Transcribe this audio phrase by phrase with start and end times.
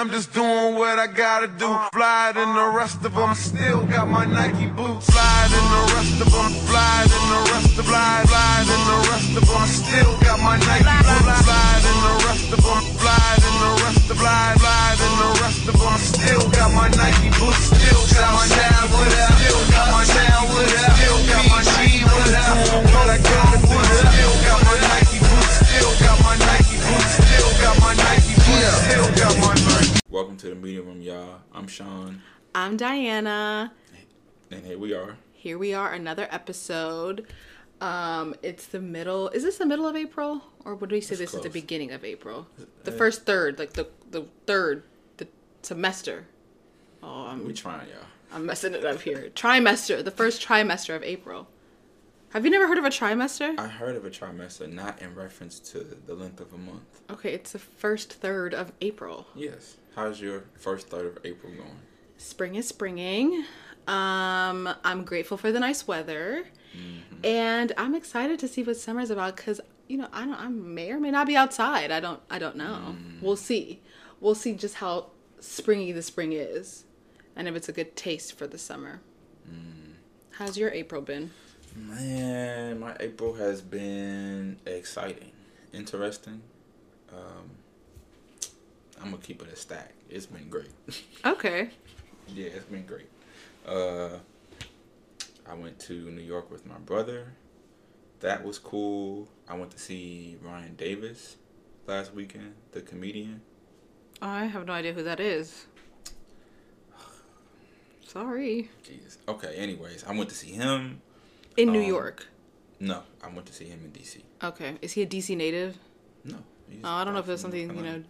[0.00, 1.68] I'm just doing what I gotta do.
[1.92, 3.34] Fly than the rest of them.
[3.34, 5.04] Still got my Nike boots.
[5.12, 6.52] Fly than the rest of them.
[6.72, 8.24] Fly than the rest of fly.
[8.24, 9.68] Fly than the rest of them.
[9.68, 11.44] Still got my Nike boots.
[11.44, 12.80] Fly than the rest of them.
[12.96, 14.56] Fly than the rest of fly.
[14.56, 15.98] Fly than the rest of them.
[16.00, 17.60] Still got my Nike boots.
[17.68, 19.20] Still got my Nike boots.
[19.20, 20.80] Still got my Nike boots.
[20.96, 21.60] Still got my
[22.08, 22.89] what I gotta
[30.40, 31.40] to the meeting room, y'all.
[31.52, 32.22] I'm Sean,
[32.54, 33.72] I'm Diana.
[34.50, 35.16] and here we are.
[35.34, 37.26] Here we are, another episode.
[37.80, 39.28] Um, it's the middle.
[39.30, 41.92] Is this the middle of April, or would we say It's this is the beginning
[41.92, 42.46] of April?
[42.84, 44.82] The Uh, first third, like the the third,
[45.18, 45.28] the
[45.62, 46.26] semester.
[47.02, 47.98] Oh, I'm We trying, y'all.
[48.32, 49.30] I'm messing it up here.
[49.34, 51.48] Trimester, the first trimester of April.
[52.30, 53.58] Have you never heard of a trimester?
[53.58, 57.00] I heard of a trimester, not in reference to the length of a month.
[57.10, 59.26] Okay, it's the first third of April.
[59.34, 59.76] Yes.
[59.96, 61.80] How's your first third of April going?
[62.18, 63.44] Spring is springing.
[63.88, 66.44] Um, I'm grateful for the nice weather,
[66.76, 67.24] Mm-hmm.
[67.26, 70.92] and I'm excited to see what summer's about because you know I don't I may
[70.92, 71.90] or may not be outside.
[71.90, 72.94] I don't I don't know.
[72.96, 73.20] Mm.
[73.20, 73.82] We'll see.
[74.20, 75.06] We'll see just how
[75.40, 76.84] springy the spring is,
[77.34, 79.00] and if it's a good taste for the summer.
[79.52, 79.94] Mm.
[80.30, 81.32] How's your April been?
[81.76, 85.32] Man, my April has been exciting,
[85.72, 86.42] interesting.
[87.12, 87.50] Um,
[89.00, 89.94] I'm gonna keep it a stack.
[90.08, 90.70] It's been great.
[91.24, 91.70] Okay.
[92.28, 93.08] yeah, it's been great.
[93.66, 94.18] Uh,
[95.48, 97.32] I went to New York with my brother.
[98.20, 99.28] That was cool.
[99.48, 101.36] I went to see Ryan Davis
[101.86, 103.42] last weekend, the comedian.
[104.22, 105.66] I have no idea who that is.
[108.06, 108.70] Sorry.
[108.82, 109.18] Jesus.
[109.28, 109.54] Okay.
[109.56, 111.00] Anyways, I went to see him.
[111.56, 112.26] In New Um, York.
[112.78, 114.24] No, I went to see him in D.C.
[114.42, 114.76] Okay.
[114.80, 115.76] Is he a DC native?
[116.24, 116.36] No.
[116.84, 118.02] Oh, I don't know if it's something you know.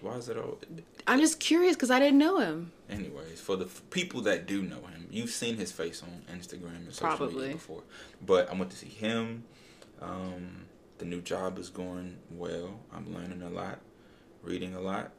[0.00, 0.58] Why is it all?
[1.06, 2.72] I'm just curious because I didn't know him.
[2.90, 6.76] Anyways, for the f- people that do know him, you've seen his face on Instagram
[6.76, 7.36] and social Probably.
[7.42, 7.82] media before.
[8.24, 9.44] But I went to see him.
[10.00, 10.66] Um,
[10.98, 12.80] the new job is going well.
[12.92, 13.78] I'm learning a lot,
[14.42, 15.12] reading a lot.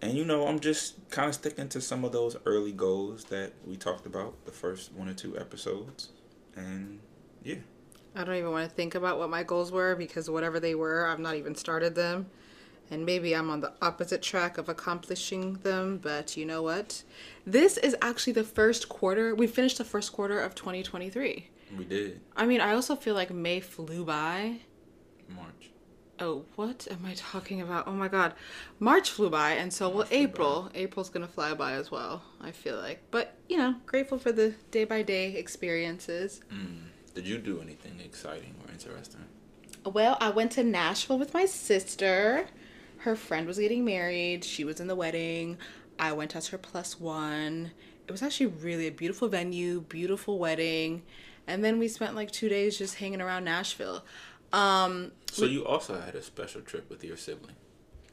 [0.00, 3.52] And you know, I'm just kind of sticking to some of those early goals that
[3.66, 6.10] we talked about the first one or two episodes.
[6.58, 7.00] And
[7.42, 7.56] yeah,
[8.14, 11.06] I don't even want to think about what my goals were because whatever they were,
[11.06, 12.26] I've not even started them.
[12.90, 17.02] And maybe I'm on the opposite track of accomplishing them, but you know what?
[17.46, 19.34] This is actually the first quarter.
[19.34, 21.48] We finished the first quarter of 2023.
[21.76, 24.60] we did I mean, I also feel like May flew by.
[25.28, 25.70] March.
[26.20, 27.86] Oh, what am I talking about?
[27.86, 28.34] Oh my god.
[28.80, 30.70] March flew by, and so will April.
[30.74, 33.02] April's gonna fly by as well, I feel like.
[33.10, 36.40] But, you know, grateful for the day by day experiences.
[36.52, 36.88] Mm.
[37.14, 39.24] Did you do anything exciting or interesting?
[39.84, 42.46] Well, I went to Nashville with my sister.
[42.98, 44.44] Her friend was getting married.
[44.44, 45.56] She was in the wedding.
[45.98, 47.70] I went as her plus one.
[48.06, 51.02] It was actually really a beautiful venue, beautiful wedding.
[51.46, 54.04] And then we spent like two days just hanging around Nashville.
[54.52, 57.54] Um, So you also had a special trip with your sibling.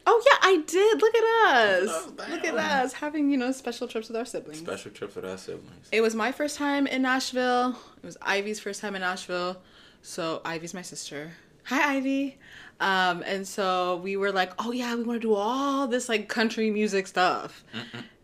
[0.08, 1.02] oh yeah, I did.
[1.02, 1.90] Look at us.
[1.90, 2.14] Oh.
[2.30, 4.60] Look at us having, you know, special trips with our siblings.
[4.60, 5.88] Special trips with our siblings.
[5.92, 7.76] It was my first time in Nashville.
[7.98, 9.58] It was Ivy's first time in Nashville.
[10.02, 11.32] So Ivy's my sister.
[11.66, 12.38] Hi Ivy.
[12.80, 16.28] Um, and so we were like, oh yeah, we want to do all this like
[16.28, 17.64] country music stuff.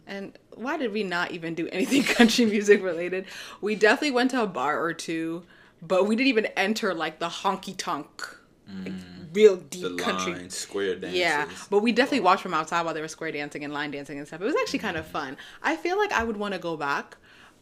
[0.05, 3.25] And why did we not even do anything country music related?
[3.61, 5.43] We definitely went to a bar or two,
[5.81, 8.37] but we didn't even enter like the honky tonk,
[8.67, 9.35] like, mm.
[9.35, 10.33] real deep country.
[10.33, 11.19] line, square dances.
[11.19, 12.23] Yeah, but we definitely oh.
[12.23, 14.41] watched from outside while they were square dancing and line dancing and stuff.
[14.41, 15.11] It was actually kind of mm.
[15.11, 15.37] fun.
[15.63, 17.17] I feel like I would want to go back,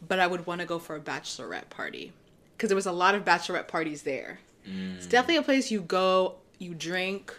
[0.06, 2.12] but I would want to go for a bachelorette party
[2.56, 4.40] because there was a lot of bachelorette parties there.
[4.64, 5.08] It's mm.
[5.08, 7.34] definitely a place you go, you drink,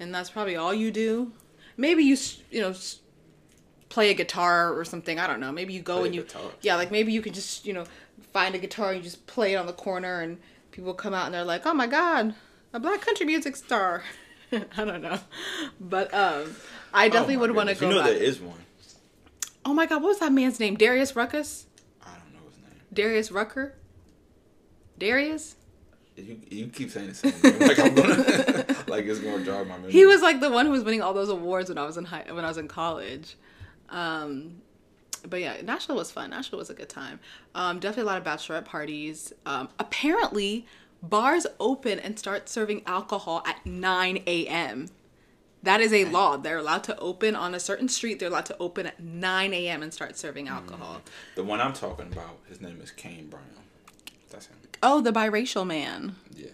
[0.00, 1.32] and that's probably all you do.
[1.76, 2.98] Maybe you s- you know s-
[3.88, 5.18] play a guitar or something.
[5.18, 5.52] I don't know.
[5.52, 6.42] Maybe you go Play and you guitar.
[6.60, 7.84] yeah, like maybe you can just you know
[8.38, 10.38] find a guitar and you just play it on the corner and
[10.70, 12.34] people come out and they're like, oh my god,
[12.72, 14.04] a black country music star.
[14.52, 15.18] I don't know,
[15.80, 16.54] but um,
[16.94, 17.88] I definitely Oh would want to go.
[17.88, 18.10] You know back.
[18.10, 18.60] there is one.
[19.64, 20.76] Oh my god, what was that man's name?
[20.76, 21.66] Darius Ruckus?
[22.00, 22.80] I don't know his name.
[22.92, 23.74] Darius Rucker?
[24.96, 25.56] Darius?
[26.16, 27.58] You, you keep saying the same name.
[27.68, 28.14] Like I'm gonna
[28.86, 29.90] like it's gonna jog my memory.
[29.92, 32.04] He was like the one who was winning all those awards when I was in
[32.04, 33.36] high when I was in college.
[33.90, 34.62] Um,
[35.28, 36.30] but yeah, Nashville was fun.
[36.30, 37.20] Nashville was a good time.
[37.54, 39.32] Um, definitely a lot of bachelorette parties.
[39.46, 40.66] Um, apparently,
[41.02, 44.88] bars open and start serving alcohol at 9 a.m.
[45.62, 46.36] That is a law.
[46.36, 48.20] They're allowed to open on a certain street.
[48.20, 49.82] They're allowed to open at 9 a.m.
[49.82, 51.02] and start serving alcohol.
[51.34, 52.38] the one I'm talking about.
[52.48, 53.42] His name is Kane Brown.
[54.30, 54.56] That's him.
[54.82, 56.14] Oh, the biracial man.
[56.34, 56.50] Yeah.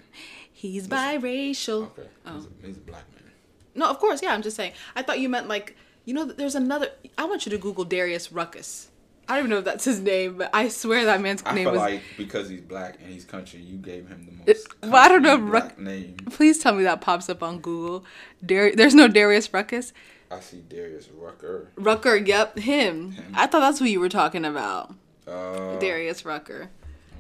[0.53, 1.87] He's biracial.
[1.99, 2.09] Okay.
[2.25, 2.35] Oh.
[2.37, 3.33] He's, a, he's a black man.
[3.75, 4.33] No, of course, yeah.
[4.33, 4.73] I'm just saying.
[4.97, 6.89] I thought you meant like You know, that there's another.
[7.17, 8.89] I want you to Google Darius Ruckus.
[9.27, 11.65] I don't even know if that's his name, but I swear that man's I name
[11.65, 11.81] feel was.
[11.81, 14.49] like because he's black and he's country, you gave him the most.
[14.49, 16.17] It- well, I don't know, Ruck- name.
[16.31, 18.05] Please tell me that pops up on Google.
[18.45, 19.95] Dar- there's no Darius Ruckus.
[20.31, 21.71] I see Darius Rucker.
[21.77, 23.13] Rucker, yep, him.
[23.13, 23.33] Him.
[23.35, 24.93] I thought that's who you were talking about.
[25.27, 26.69] Uh, Darius Rucker.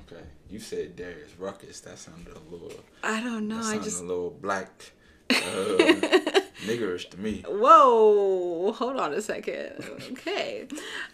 [0.07, 1.81] Okay, you said Darius Ruckus.
[1.81, 2.73] That sounded a little.
[3.03, 3.57] I don't know.
[3.57, 4.03] that I sounded just.
[4.03, 4.93] a little black,
[5.31, 6.19] uh,
[6.67, 7.45] niggerish to me.
[7.47, 9.85] Whoa, hold on a second.
[10.13, 10.67] Okay.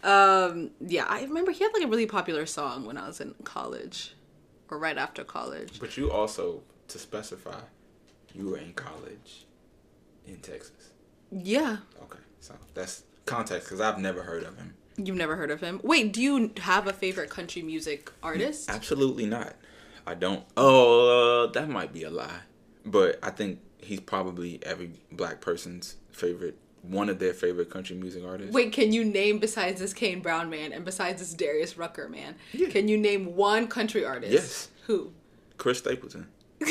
[0.02, 3.34] Um, yeah, I remember he had like a really popular song when I was in
[3.44, 4.14] college
[4.70, 5.80] or right after college.
[5.80, 7.60] But you also, to specify,
[8.34, 9.46] you were in college
[10.26, 10.90] in Texas.
[11.30, 11.78] Yeah.
[12.02, 14.74] Okay, so that's context because I've never heard of him.
[14.96, 15.80] You've never heard of him.
[15.82, 18.68] Wait, do you have a favorite country music artist?
[18.68, 19.54] Absolutely not.
[20.06, 20.44] I don't.
[20.56, 22.40] Oh, uh, that might be a lie.
[22.84, 28.24] But I think he's probably every black person's favorite, one of their favorite country music
[28.26, 28.52] artists.
[28.52, 32.36] Wait, can you name besides this Kane Brown man and besides this Darius Rucker man?
[32.52, 32.68] Yeah.
[32.68, 34.32] Can you name one country artist?
[34.32, 34.68] Yes.
[34.86, 35.12] Who?
[35.56, 36.26] Chris Stapleton.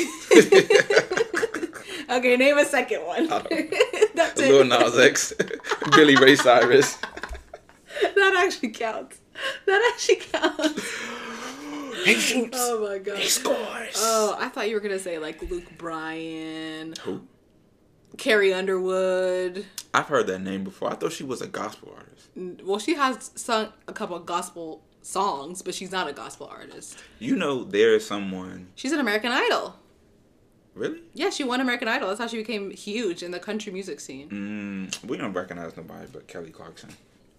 [2.10, 3.28] Okay, name a second one.
[4.14, 4.40] That's.
[4.40, 5.32] Lil Nas X.
[5.92, 6.98] Billy Ray Cyrus.
[8.02, 9.20] That actually counts.
[9.66, 10.98] That actually counts.
[12.04, 12.56] He shoots.
[12.60, 13.18] Oh my god.
[13.18, 13.94] he scores.
[13.96, 17.22] Oh, I thought you were gonna say like Luke Bryan, Who?
[18.16, 19.66] Carrie Underwood.
[19.94, 20.90] I've heard that name before.
[20.90, 22.28] I thought she was a gospel artist.
[22.64, 26.98] Well, she has sung a couple of gospel songs, but she's not a gospel artist.
[27.18, 28.68] You know, there is someone.
[28.74, 29.76] She's an American Idol.
[30.74, 31.00] Really?
[31.14, 32.08] Yeah, she won American Idol.
[32.08, 34.28] That's how she became huge in the country music scene.
[34.28, 36.90] Mm, we don't recognize nobody but Kelly Clarkson.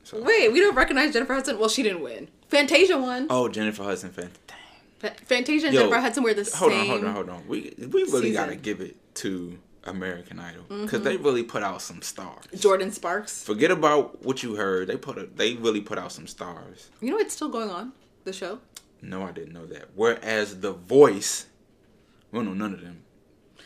[0.03, 0.21] So.
[0.21, 1.59] Wait, we don't recognize Jennifer Hudson.
[1.59, 2.27] Well, she didn't win.
[2.47, 3.27] Fantasia won.
[3.29, 4.31] Oh, Jennifer Hudson fan.
[4.47, 4.57] Dang.
[4.99, 6.81] Fa- Fantasia and Yo, Jennifer Hudson were the Hold same.
[6.81, 7.47] on, hold on, hold on.
[7.47, 8.33] We we really season.
[8.33, 11.03] gotta give it to American Idol because mm-hmm.
[11.03, 12.45] they really put out some stars.
[12.53, 13.43] Jordin Sparks.
[13.43, 14.87] Forget about what you heard.
[14.87, 16.89] They put a, they really put out some stars.
[16.99, 17.93] You know it's still going on.
[18.23, 18.59] The show.
[19.01, 19.89] No, I didn't know that.
[19.95, 21.47] Whereas The Voice,
[22.31, 23.01] we don't know none of them.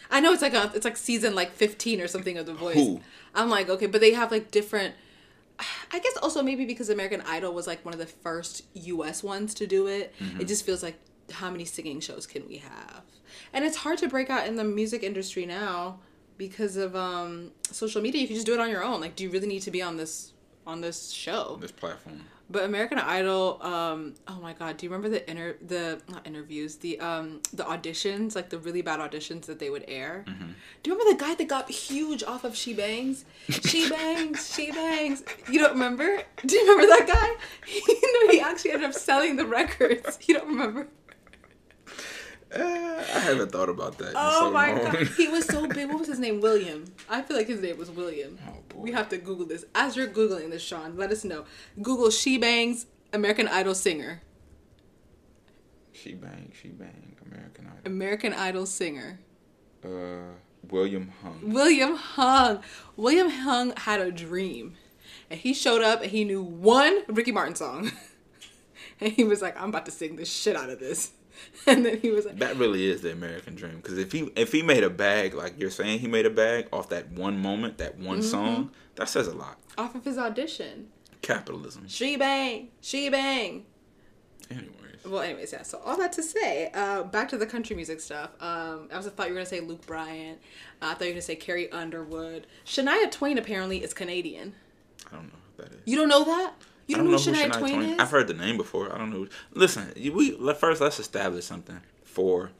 [0.09, 2.75] I know it's like a it's like season like fifteen or something of The Voice.
[2.75, 3.01] Who?
[3.33, 4.95] I'm like okay, but they have like different.
[5.59, 9.23] I guess also maybe because American Idol was like one of the first U.S.
[9.23, 10.13] ones to do it.
[10.19, 10.41] Mm-hmm.
[10.41, 10.99] It just feels like
[11.31, 13.03] how many singing shows can we have?
[13.53, 15.99] And it's hard to break out in the music industry now
[16.37, 18.23] because of um, social media.
[18.23, 18.99] If you can just do it on your own.
[19.01, 20.33] Like, do you really need to be on this
[20.65, 21.57] on this show?
[21.61, 22.21] This platform.
[22.47, 26.75] But American Idol, um, oh my god, do you remember the inter the not interviews,
[26.75, 30.25] the um the auditions, like the really bad auditions that they would air?
[30.27, 30.51] Mm-hmm.
[30.83, 33.25] Do you remember the guy that got huge off of She Bangs?
[33.49, 35.23] She Bangs, She Bangs.
[35.49, 36.21] You don't remember?
[36.45, 37.71] Do you remember that guy?
[37.87, 40.19] you know, he actually ended up selling the records.
[40.27, 40.87] You don't remember?
[42.53, 44.13] Uh, I haven't thought about that.
[44.15, 44.91] Oh so my long.
[44.93, 45.87] god, he was so big.
[45.89, 46.41] What was his name?
[46.41, 46.85] William.
[47.09, 48.37] I feel like his name was William.
[48.47, 48.79] Oh, boy.
[48.79, 49.65] We have to Google this.
[49.73, 51.45] As you're googling this, Sean, let us know.
[51.81, 54.21] Google She Bangs American Idol singer.
[55.91, 57.15] she bang, she bang.
[57.25, 57.79] American Idol.
[57.85, 59.19] American Idol singer.
[59.83, 60.33] Uh,
[60.69, 61.51] William Hung.
[61.51, 62.61] William Hung.
[62.95, 64.75] William Hung had a dream.
[65.29, 67.91] And he showed up and he knew one Ricky Martin song.
[68.99, 71.11] and he was like, I'm about to sing the shit out of this.
[71.67, 73.77] And then he was like, That really is the American dream.
[73.77, 76.67] Because if he if he made a bag like you're saying he made a bag
[76.71, 78.27] off that one moment, that one Mm-hmm.
[78.29, 79.57] song, that says a lot.
[79.77, 80.87] off of his audition.
[81.21, 81.85] Capitalism.
[81.87, 83.65] She bang, she bang.
[84.51, 84.69] Anyways,
[85.05, 85.63] Well, anyways, yeah.
[85.63, 88.29] So all that to say, uh, back to the country music stuff.
[88.39, 90.37] Um, I was thought you were gonna say Luke Bryan.
[90.81, 92.45] Uh, I thought you were gonna say Carrie Underwood.
[92.65, 94.53] Shania Twain apparently is Canadian.
[95.11, 95.81] I don't know what that is.
[95.85, 96.53] You don't know that?
[96.87, 97.99] You I don't, don't know, who who Shania, Twain, is?
[97.99, 98.93] I've heard the name before.
[98.93, 99.27] I don't know.
[99.53, 102.51] Listen, we first let's establish something for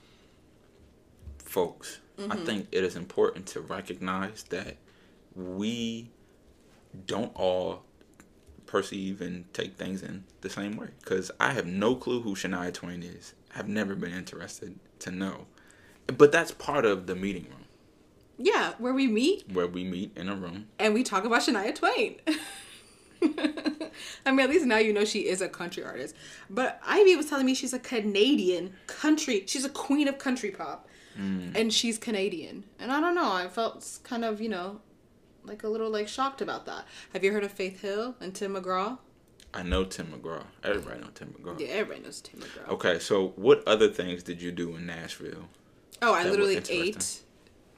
[1.39, 1.99] folks.
[2.17, 2.45] I Mm-hmm.
[2.45, 4.77] think it is important to recognize that
[5.35, 6.11] we
[7.05, 7.83] don't all
[8.65, 10.87] perceive and take things in the same way.
[11.01, 13.33] Because I have no clue who Shania Twain is.
[13.53, 15.45] I've never been interested to know.
[16.07, 17.65] But that's part of the meeting room
[18.37, 20.67] Yeah, where we meet where we meet in a room.
[20.79, 22.15] and we talk about Shania Twain.
[24.25, 26.15] I mean, at least now you know she is a country artist.
[26.49, 29.43] But Ivy was telling me she's a Canadian country.
[29.47, 30.87] She's a queen of country pop,
[31.19, 31.55] mm.
[31.55, 32.63] and she's Canadian.
[32.79, 33.31] And I don't know.
[33.31, 34.81] I felt kind of you know,
[35.43, 36.85] like a little like shocked about that.
[37.13, 38.97] Have you heard of Faith Hill and Tim McGraw?
[39.55, 40.43] I know Tim McGraw.
[40.63, 41.57] Everybody know Tim McGraw.
[41.57, 42.73] Yeah, everybody knows Tim McGraw.
[42.73, 45.47] Okay, so what other things did you do in Nashville?
[46.01, 47.21] Oh, I literally ate.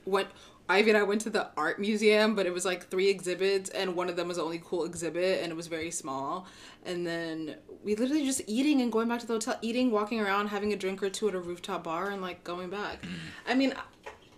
[0.05, 0.29] Went.
[0.69, 3.95] Ivy and I went to the art museum, but it was like three exhibits, and
[3.95, 6.45] one of them was the only cool exhibit, and it was very small.
[6.85, 10.47] And then we literally just eating and going back to the hotel, eating, walking around,
[10.47, 13.01] having a drink or two at a rooftop bar, and like going back.
[13.03, 13.09] Mm.
[13.47, 13.73] I mean,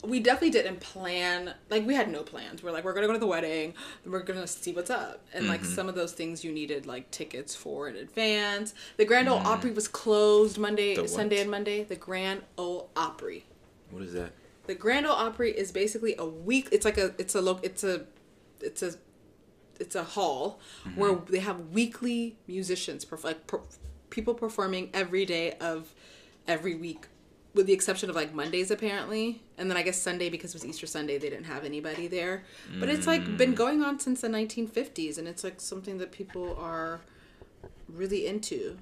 [0.04, 3.20] we definitely didn't plan like we had no plans we're like we're gonna go to
[3.20, 3.74] the wedding
[4.06, 5.74] we're gonna see what's up and like Mm-hmm.
[5.74, 9.72] some of those things you needed like tickets for in advance the grand ole opry
[9.72, 11.10] was closed monday Mm.
[11.10, 13.44] Sunday and monday the grand ole opry
[13.92, 14.32] What is that?
[14.70, 17.84] The grand ole opry is basically a week it's like a it's a loc it's
[17.84, 17.96] a
[18.62, 18.92] it's a
[19.84, 21.00] it's a hall Mm-hmm.
[21.00, 23.62] where they have weekly musicians perf- like per-
[24.16, 25.78] people performing every day of
[26.48, 27.02] every week
[27.56, 30.66] with the exception of like mondays apparently and then i guess sunday because it was
[30.72, 32.44] easter sunday they didn't have anybody there
[32.80, 33.38] but it's like Mm.
[33.44, 37.00] been going on since the 1950s and it's like something that people are
[38.02, 38.78] really into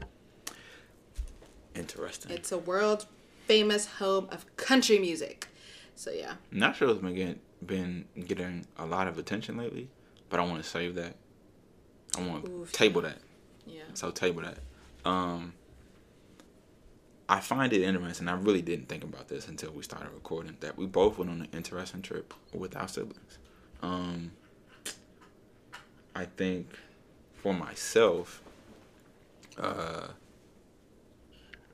[1.76, 2.32] Interesting.
[2.32, 3.06] it's a world
[3.46, 5.48] famous home of country music
[5.98, 9.90] so yeah Nashville's been getting been getting a lot of attention lately,
[10.30, 11.16] but I want to save that.
[12.18, 13.18] I want to table that.
[13.66, 14.60] yeah So table that.
[15.10, 15.54] Um,
[17.28, 18.28] I find it interesting.
[18.28, 20.56] I really didn't think about this until we started recording.
[20.60, 23.40] That we both went on an interesting trip with our siblings.
[23.82, 24.32] Um,
[26.16, 26.78] I think
[27.34, 28.42] for myself,
[29.58, 30.08] uh,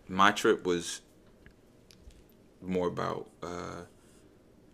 [0.07, 1.01] my trip was
[2.61, 3.81] more about uh,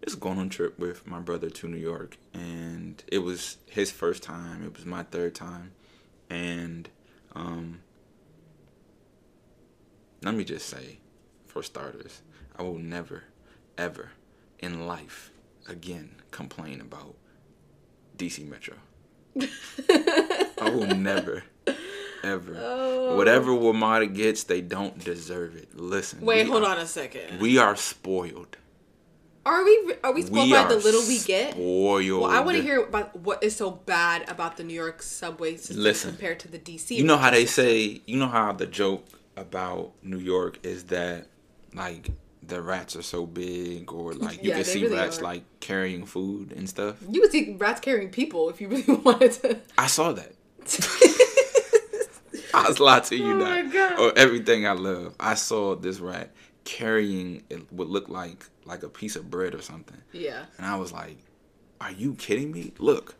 [0.03, 4.23] just going on trip with my brother to New York, and it was his first
[4.23, 4.63] time.
[4.63, 5.71] It was my third time,
[6.29, 6.89] and
[7.35, 7.81] um,
[10.23, 10.99] let me just say,
[11.45, 12.21] for starters,
[12.57, 13.23] I will never,
[13.77, 14.11] ever
[14.59, 15.31] in life
[15.67, 17.15] again complain about
[18.17, 18.75] DC Metro.
[20.59, 21.43] I will never,
[22.23, 22.57] ever.
[22.59, 23.15] Oh.
[23.15, 25.75] Whatever WMATA gets, they don't deserve it.
[25.77, 26.21] Listen.
[26.21, 27.39] Wait, hold are- on a second.
[27.39, 28.57] We are spoiled.
[29.45, 31.53] Are we are we spoiled We by the little we get?
[31.53, 32.21] Spoiled.
[32.21, 35.55] Well, I want to hear about what is so bad about the New York subway
[35.55, 36.11] system Listen.
[36.11, 36.91] compared to the DC.
[36.91, 39.05] You know how they say, you know how the joke
[39.37, 41.27] about New York is that
[41.73, 42.09] like
[42.43, 45.23] the rats are so big, or like you Yeah, can see really rats are.
[45.23, 46.97] like carrying food and stuff.
[47.09, 49.59] you would see rats carrying people if you really wanted to.
[49.77, 50.33] I saw that.
[52.53, 53.99] I was lying to you Oh God.
[53.99, 55.15] Or everything I love.
[55.19, 56.31] I saw this rat
[56.77, 60.45] carrying it would look like like a piece of bread or something, yeah.
[60.57, 61.17] and I was like,
[61.81, 62.73] "Are you kidding me?
[62.77, 63.15] Look,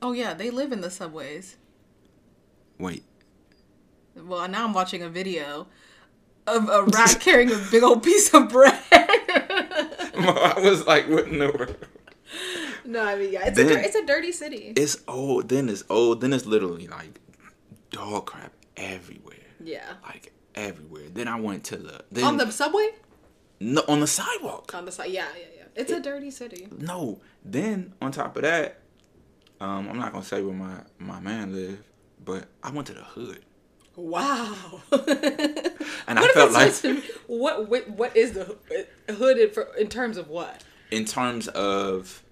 [0.00, 1.56] Oh yeah, they live in the subways.
[2.78, 3.04] wait."
[4.16, 5.66] Well, now I'm watching a video
[6.46, 8.78] of a rat carrying a big old piece of bread.
[8.92, 11.76] I was like, "What in the world?"
[12.84, 14.72] no, I mean yeah, it's a Then- dir- it's a dirty city.
[14.76, 15.48] It's old.
[15.50, 16.20] Then it's old.
[16.22, 17.20] Then it's literally like
[17.90, 19.36] dog crap everywhere.
[19.62, 19.84] yeah.
[20.06, 21.08] Like everywhere.
[21.12, 22.90] Then I went to the then On the subway?
[23.60, 24.72] no, on the sidewalk.
[24.74, 25.10] On the side.
[25.10, 25.62] Yeah, yeah, yeah.
[25.76, 26.66] It's a dirty city.
[26.78, 27.20] No.
[27.44, 28.80] Then on top of that,
[29.60, 31.84] um, I'm not gonna say where my my man lived,
[32.24, 33.44] but I went to the hood,
[33.96, 34.80] Wow.
[34.92, 36.72] and I felt like
[37.26, 38.56] what, what what is the
[39.10, 40.64] hood in, for, in terms of what?
[40.90, 42.22] in terms of,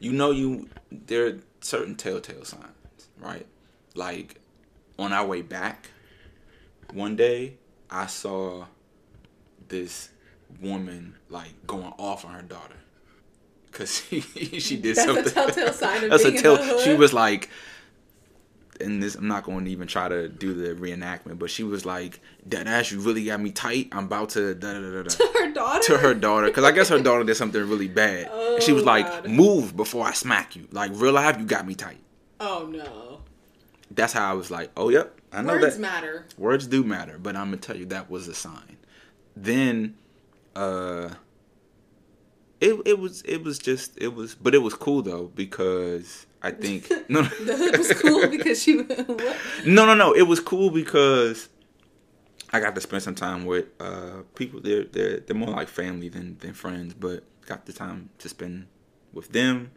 [0.00, 3.46] you know, you there are certain telltale signs, right?
[3.94, 4.40] Like
[4.98, 5.90] on our way back,
[6.92, 7.54] one day
[7.90, 8.66] I saw
[9.68, 10.10] this
[10.60, 12.76] woman like going off on her daughter
[13.70, 15.32] because she she did That's a something.
[15.32, 16.56] telltale sign of That's being a in tell.
[16.56, 16.80] the hood?
[16.80, 17.50] She was like,
[18.80, 21.84] and this I'm not going to even try to do the reenactment, but she was
[21.86, 23.88] like, "That ass, you really got me tight.
[23.92, 25.82] I'm about to da da da da." da." her daughter.
[25.84, 28.30] to her daughter because I guess her daughter did something really bad.
[28.30, 29.28] and she oh, was Oh, like, God.
[29.30, 31.98] "Move before I smack you." Like real life, you got me tight.
[32.38, 33.20] Oh no.
[33.90, 36.24] That's how I was like, "Oh yep, I know Words that matter.
[36.38, 38.76] words do matter." But I'm gonna tell you that was a sign.
[39.36, 39.94] Then,
[40.54, 41.10] uh,
[42.60, 46.50] it it was it was just it was, but it was cool though because I
[46.52, 49.36] think no The hood was cool because she what?
[49.66, 51.48] no no no it was cool because
[52.52, 54.60] I got to spend some time with uh, people.
[54.60, 58.66] They're they're they're more like family than than friends, but got the time to spend
[59.12, 59.72] with them.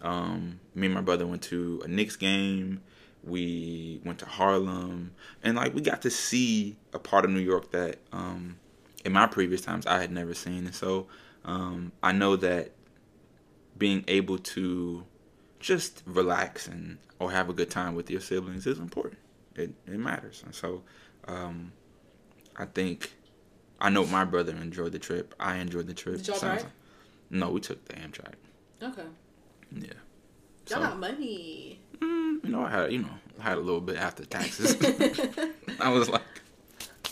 [0.00, 2.80] Um, me and my brother went to a Knicks game.
[3.24, 5.12] We went to Harlem,
[5.42, 8.56] and like we got to see a part of New York that um,
[9.04, 10.66] in my previous times I had never seen.
[10.66, 11.06] And so
[11.44, 12.72] um, I know that
[13.78, 15.04] being able to
[15.60, 19.18] just relax and or have a good time with your siblings is important.
[19.54, 20.82] It it matters, and so
[21.28, 21.72] um,
[22.56, 23.12] I think
[23.80, 25.34] I know my brother enjoyed the trip.
[25.38, 26.16] I enjoyed the trip.
[26.16, 26.62] Did y'all drive?
[26.62, 26.70] like-
[27.30, 28.34] no, we took the Amtrak.
[28.82, 29.04] Okay.
[29.74, 29.84] Yeah.
[29.84, 29.94] Y'all
[30.66, 31.80] So, got money.
[32.02, 34.76] Mm, you know, I had you know I had a little bit after taxes.
[35.80, 36.22] I was like,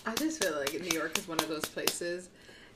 [0.07, 2.29] I just feel like New York is one of those places.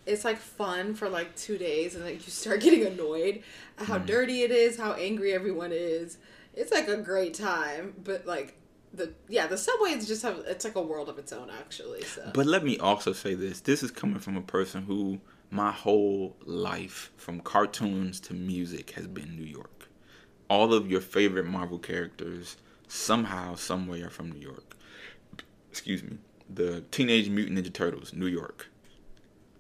[0.07, 3.43] It's like fun for like two days, and like you start getting annoyed
[3.79, 6.19] at how dirty it is, how angry everyone is.
[6.55, 8.57] It's like a great time, but like
[8.93, 12.03] the yeah, the subways just have it's like a world of its own actually.
[12.05, 15.71] So but let me also say this: this is coming from a person who my
[15.71, 19.71] whole life, from cartoons to music, has been New York.
[20.49, 22.57] All of your favorite Marvel characters,
[22.89, 24.77] somehow, someway, are from New York.
[25.71, 26.19] Excuse me.
[26.53, 28.69] The Teenage Mutant Ninja Turtles, New York.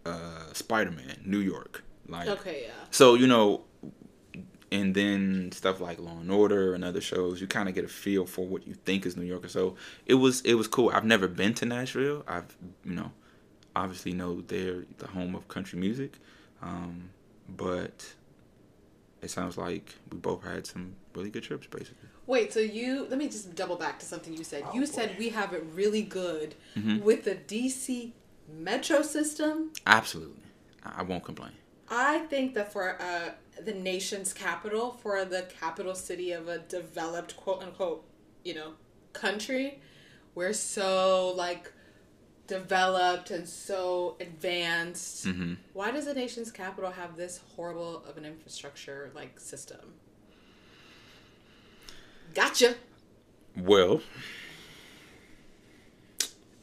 [0.05, 1.83] Uh, Spider Man, New York.
[2.07, 2.73] Like, Okay, yeah.
[2.91, 3.62] so you know,
[4.71, 7.88] and then stuff like Law and Order and other shows, you kind of get a
[7.88, 9.49] feel for what you think is New York.
[9.49, 10.91] So it was it was cool.
[10.93, 12.23] I've never been to Nashville.
[12.29, 13.12] I've you know,
[13.75, 16.19] obviously know they're the home of country music,
[16.61, 17.09] um,
[17.49, 18.12] but
[19.25, 22.09] it sounds like we both had some really good trips, basically.
[22.26, 24.62] Wait, so you let me just double back to something you said.
[24.66, 27.04] Oh, you said we have it really good Mm-hmm.
[27.04, 28.12] with the DC
[28.49, 29.71] metro system.
[29.87, 30.43] Absolutely,
[30.85, 31.52] I I won't complain.
[31.88, 33.31] I think that for uh,
[33.62, 38.04] the nation's capital, for the capital city of a developed quote unquote,
[38.45, 38.73] you know,
[39.12, 39.81] country,
[40.35, 41.71] we're so like
[42.46, 45.26] developed and so advanced.
[45.26, 45.56] Mhm.
[45.72, 49.94] Why does the nation's capital have this horrible of an infrastructure like system?
[52.34, 52.74] Gotcha.
[53.56, 54.02] Well,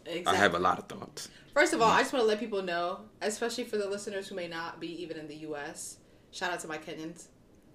[0.06, 0.34] Exactly.
[0.34, 1.30] I have a lot of thoughts.
[1.54, 4.36] First of all, I just want to let people know, especially for the listeners who
[4.36, 5.98] may not be even in the U.S.
[6.32, 7.26] Shout out to my Kenyans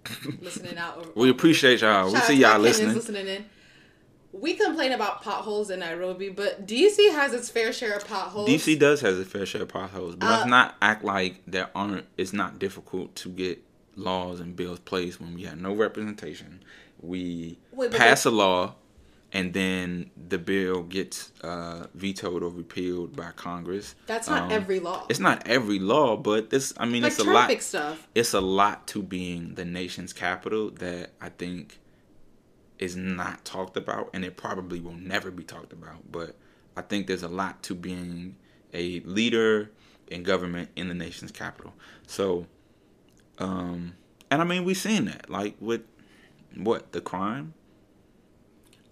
[0.42, 0.98] listening out.
[0.98, 2.06] Over, We appreciate y'all.
[2.06, 2.94] We Shout out see y'all listening.
[2.94, 3.44] listening in.
[4.40, 8.48] We complain about potholes in Nairobi, but DC has its fair share of potholes.
[8.48, 11.70] DC does has a fair share of potholes, but Uh, let's not act like there
[11.74, 12.06] aren't.
[12.16, 13.62] It's not difficult to get
[13.96, 16.62] laws and bills placed when we have no representation.
[17.00, 18.74] We Wait, pass a law,
[19.32, 23.94] and then the bill gets uh, vetoed or repealed by Congress.
[24.06, 25.06] That's not Um, every law.
[25.08, 26.72] It's not every law, but this.
[26.78, 27.62] I mean, like it's a lot.
[27.62, 28.06] stuff.
[28.14, 31.78] It's a lot to being the nation's capital that I think
[32.78, 36.10] is not talked about, and it probably will never be talked about.
[36.10, 36.36] But
[36.76, 38.36] I think there's a lot to being
[38.74, 39.70] a leader
[40.08, 41.72] in government in the nation's capital.
[42.06, 42.46] So,
[43.38, 43.94] um,
[44.30, 45.82] and I mean, we've seen that, like with
[46.54, 47.54] what the crime.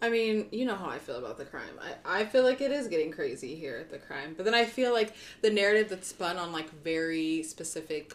[0.03, 1.79] I mean, you know how I feel about the crime.
[2.05, 4.35] I, I feel like it is getting crazy here at the crime.
[4.37, 8.15] But then I feel like the narrative that's spun on like very specific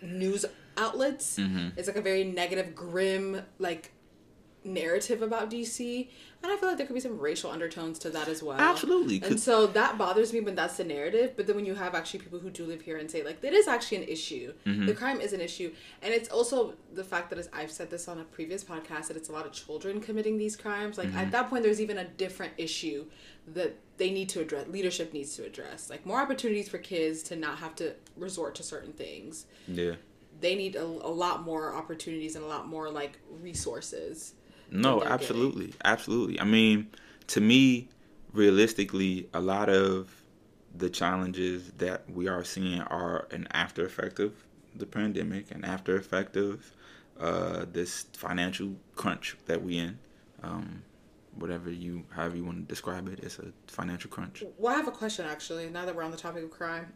[0.00, 0.46] news
[0.78, 1.78] outlets Mm-hmm.
[1.78, 3.92] is like a very negative, grim, like
[4.64, 6.08] narrative about DC.
[6.42, 8.58] And I feel like there could be some racial undertones to that as well.
[8.58, 9.20] Absolutely.
[9.24, 11.32] And so that bothers me when that's the narrative.
[11.36, 13.52] But then when you have actually people who do live here and say, like, that
[13.52, 14.52] is actually an issue.
[14.64, 14.86] Mm-hmm.
[14.86, 15.72] The crime is an issue.
[16.02, 19.16] And it's also the fact that, as I've said this on a previous podcast, that
[19.16, 20.96] it's a lot of children committing these crimes.
[20.96, 21.18] Like, Mm-hmm.
[21.18, 23.06] at that point, there's even a different issue
[23.54, 25.88] that they need to address, leadership needs to address.
[25.90, 29.46] Like, more opportunities for kids to not have to resort to certain things.
[29.66, 29.94] Yeah.
[30.40, 34.34] They need a, a lot more opportunities and a lot more, like, resources.
[34.70, 36.40] No, they're absolutely, absolutely.
[36.40, 36.88] I mean,
[37.28, 37.88] to me,
[38.32, 40.10] realistically, a lot of
[40.76, 44.34] the challenges that we are seeing are an after effect of
[44.74, 46.72] the pandemic, an after effect of
[47.18, 49.98] uh, this financial crunch that we in.
[50.42, 50.82] Um,
[51.34, 54.44] whatever you, however you want to describe it, it's a financial crunch.
[54.56, 55.68] Well, I have a question actually.
[55.70, 56.92] Now that we're on the topic of crime,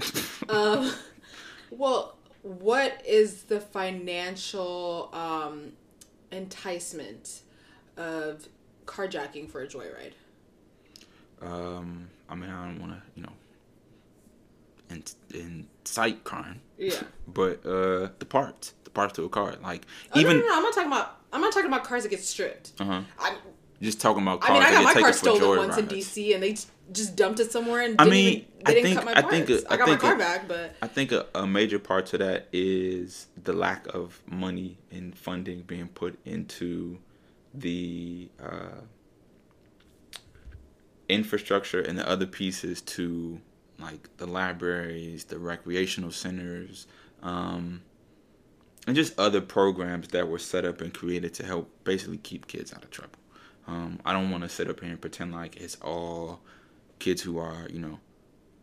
[0.48, 0.92] um,
[1.70, 5.72] well, what is the financial um,
[6.36, 7.40] enticement
[7.96, 8.48] of
[8.84, 10.12] carjacking for a joyride?
[11.42, 13.32] Um, I mean, I don't want to, you know,
[14.90, 15.02] in,
[15.34, 16.94] incite crime, Yeah.
[17.28, 20.38] but uh, the parts, the parts to a car, like Oh, even.
[20.38, 21.12] no, no, no, I'm not talking about.
[21.32, 22.72] I'm not talking about cars that get stripped.
[22.78, 23.02] Uh-huh.
[23.18, 23.34] I'm,
[23.82, 25.86] Just talking about I mean, I got my car stolen once in.
[25.86, 26.56] DC, and they
[26.92, 29.50] just dumped it somewhere and I mean, even, I didn't think- cut my I think
[29.50, 31.78] it- I I got think my car it- back, but I think a, a major
[31.78, 36.98] part to that is the lack of money and funding being put into
[37.52, 38.80] the uh,
[41.08, 43.40] infrastructure and the other pieces to
[43.78, 46.86] like the libraries, the recreational centers,
[47.22, 47.82] um,
[48.86, 52.72] and just other programs that were set up and created to help basically keep kids
[52.72, 53.18] out of trouble.
[53.66, 56.40] Um, I don't want to sit up here and pretend like it's all
[56.98, 57.98] kids who are, you know,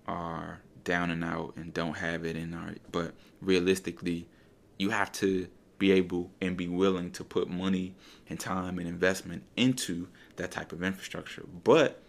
[0.07, 4.27] are down and out and don't have it and are but realistically
[4.77, 5.47] you have to
[5.79, 7.95] be able and be willing to put money
[8.29, 11.43] and time and investment into that type of infrastructure.
[11.63, 12.01] But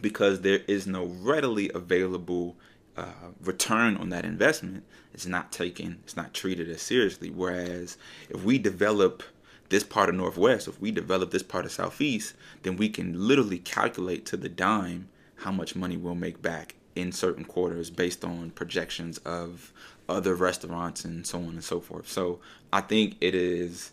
[0.00, 2.56] because there is no readily available
[2.96, 7.30] uh, return on that investment it's not taken it's not treated as seriously.
[7.30, 7.96] Whereas
[8.28, 9.22] if we develop
[9.68, 13.58] this part of northwest if we develop this part of southeast then we can literally
[13.58, 18.50] calculate to the dime how much money we'll make back in certain quarters based on
[18.50, 19.72] projections of
[20.08, 22.40] other restaurants and so on and so forth so
[22.72, 23.92] i think it is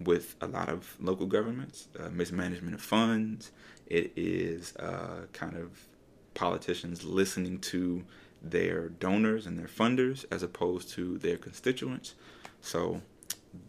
[0.00, 3.52] with a lot of local governments, uh, mismanagement of funds.
[3.86, 5.86] It is uh, kind of
[6.34, 8.04] politicians listening to
[8.42, 12.14] their donors and their funders as opposed to their constituents.
[12.60, 13.02] So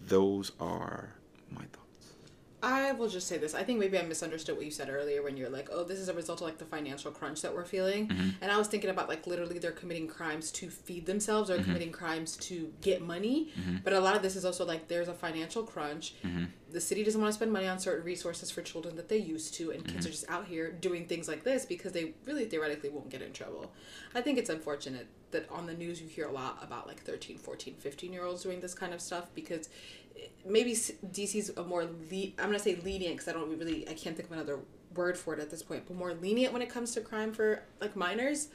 [0.07, 1.15] those are
[1.51, 1.84] my thoughts.
[2.65, 3.53] I will just say this.
[3.53, 6.09] I think maybe I misunderstood what you said earlier when you're like, "Oh, this is
[6.09, 8.29] a result of like the financial crunch that we're feeling," mm-hmm.
[8.41, 11.65] and I was thinking about like literally they're committing crimes to feed themselves or mm-hmm.
[11.65, 13.51] committing crimes to get money.
[13.59, 13.77] Mm-hmm.
[13.83, 16.15] But a lot of this is also like there's a financial crunch.
[16.71, 19.53] The city doesn't want to spend money on certain resources for children that they used
[19.53, 22.89] to, and kids are just out here doing things like this because they really theoretically
[22.89, 23.71] won't get in trouble.
[24.13, 27.37] I think it's unfortunate that on the news you hear a lot about like 13,
[27.37, 29.69] 14, 15 year olds doing this kind of stuff because
[30.45, 34.15] maybe DC's a more le- I'm gonna say lenient because I don't really I can't
[34.15, 34.59] think of another
[34.95, 37.63] word for it at this point, but more lenient when it comes to crime for
[37.81, 38.47] like minors.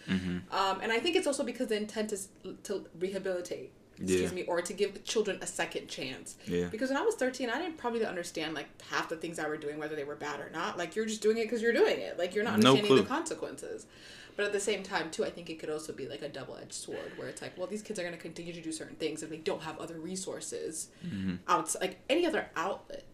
[0.50, 2.28] Um, and I think it's also because the intent is
[2.64, 3.72] to rehabilitate.
[4.00, 4.34] Excuse Yeah.
[4.36, 6.36] me, or to give children a second chance.
[6.46, 6.66] Yeah.
[6.66, 9.58] Because when I was 13, I didn't probably understand like half the things I were
[9.58, 10.78] doing, whether they were bad or not.
[10.78, 12.18] Like you're just doing it because you're doing it.
[12.18, 13.86] Like you're not No understanding the consequences.
[14.36, 16.56] But at the same time, too, I think it could also be like a double
[16.56, 18.96] edged sword where it's like, well, these kids are going to continue to do certain
[18.96, 20.88] things and they don't have other resources
[21.46, 23.04] outside, like any other outlet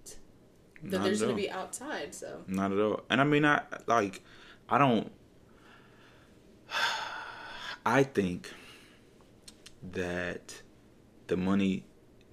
[0.84, 1.04] that Mm-hmm.
[1.04, 2.14] There's going to be outside.
[2.14, 3.00] So, Not at all.
[3.10, 4.22] And I mean, I like,
[4.68, 5.10] I don't.
[7.86, 8.52] I think
[9.92, 10.62] that
[11.26, 11.84] the money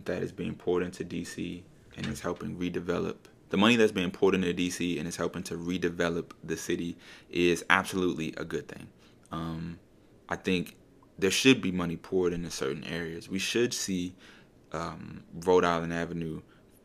[0.05, 1.63] that is being poured into DC
[1.97, 3.15] and is helping redevelop
[3.53, 6.97] the money that's being poured into DC and is helping to redevelop the city
[7.29, 8.87] is absolutely a good thing.
[9.31, 9.77] Um,
[10.27, 10.75] I think
[11.19, 13.29] there should be money poured into certain areas.
[13.29, 14.15] We should see
[14.71, 16.41] um, Rhode Island Avenue,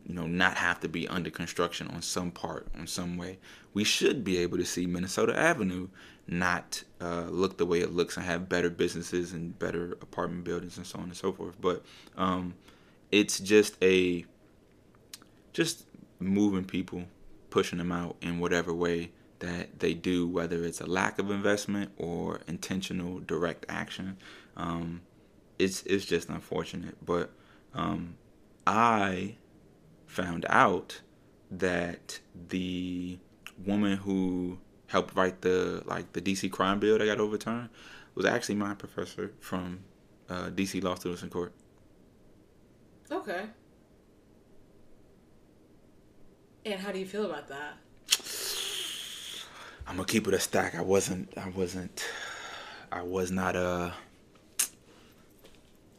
[0.09, 3.37] you know, not have to be under construction on some part, on some way.
[3.75, 5.87] We should be able to see Minnesota Avenue
[6.27, 10.77] not uh, look the way it looks and have better businesses and better apartment buildings
[10.77, 11.61] and so on and so forth.
[11.61, 11.85] But
[12.17, 12.55] um,
[13.11, 14.25] it's just a
[15.53, 15.85] just
[16.19, 17.03] moving people,
[17.51, 21.91] pushing them out in whatever way that they do, whether it's a lack of investment
[21.97, 24.17] or intentional direct action.
[24.57, 25.01] Um,
[25.59, 27.29] it's it's just unfortunate, but
[27.75, 28.15] um,
[28.65, 29.35] I
[30.09, 31.01] found out
[31.51, 32.19] that
[32.49, 33.17] the
[33.65, 37.69] woman who helped write the like the DC crime bill that got overturned
[38.15, 39.79] was actually my professor from
[40.29, 41.53] uh, DC Law Students in Court.
[43.11, 43.45] okay.
[46.65, 47.77] And how do you feel about that?
[49.87, 50.75] I'm gonna keep it a stack.
[50.75, 51.31] I wasn't.
[51.37, 52.03] I wasn't.
[52.91, 53.91] I was not Uh,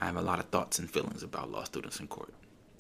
[0.00, 2.34] I have a lot of thoughts and feelings about law students in court.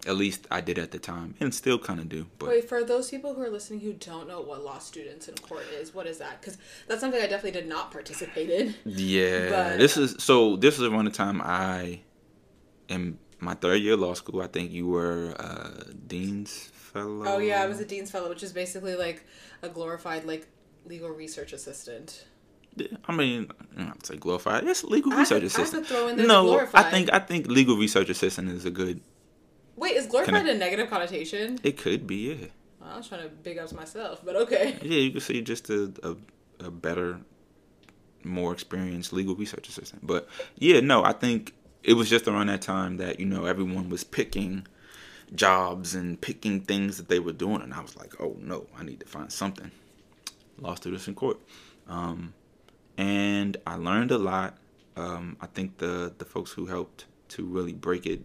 [0.06, 2.26] At least I did at the time, and still kind of do.
[2.38, 5.34] But Wait, for those people who are listening who don't know what law students in
[5.36, 6.40] court is, what is that?
[6.40, 6.56] Because
[6.88, 8.74] that's something I definitely did not participate in.
[8.86, 10.56] yeah, But- this is so.
[10.56, 12.00] This is around the time I
[12.88, 14.40] am my third year of law school.
[14.42, 17.24] I think you were uh, dean's fellow.
[17.26, 19.24] Oh yeah, I was a dean's fellow, which is basically like
[19.62, 20.46] a glorified like
[20.86, 22.24] legal research assistant.
[23.06, 24.64] I mean, I don't say glorified.
[24.64, 25.86] It's legal I research I have to assistant.
[25.86, 29.00] throw in there the no, I think I think legal research assistant is a good.
[29.80, 31.58] Wait, is glorified a negative connotation?
[31.62, 32.46] It could be, yeah.
[32.82, 34.76] I was trying to big up myself, but okay.
[34.82, 37.18] Yeah, you could say just a, a, a better,
[38.22, 40.06] more experienced legal research assistant.
[40.06, 43.88] But yeah, no, I think it was just around that time that, you know, everyone
[43.88, 44.66] was picking
[45.34, 47.62] jobs and picking things that they were doing.
[47.62, 49.70] And I was like, oh no, I need to find something.
[50.58, 51.38] Law this in court.
[51.88, 52.34] Um,
[52.98, 54.58] and I learned a lot.
[54.94, 58.24] Um, I think the, the folks who helped to really break it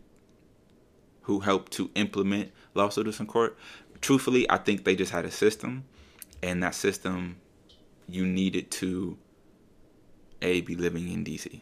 [1.25, 3.57] who helped to implement law students in court.
[3.99, 5.85] Truthfully, I think they just had a system,
[6.43, 7.37] and that system
[8.07, 9.17] you needed to
[10.41, 11.61] a be living in DC,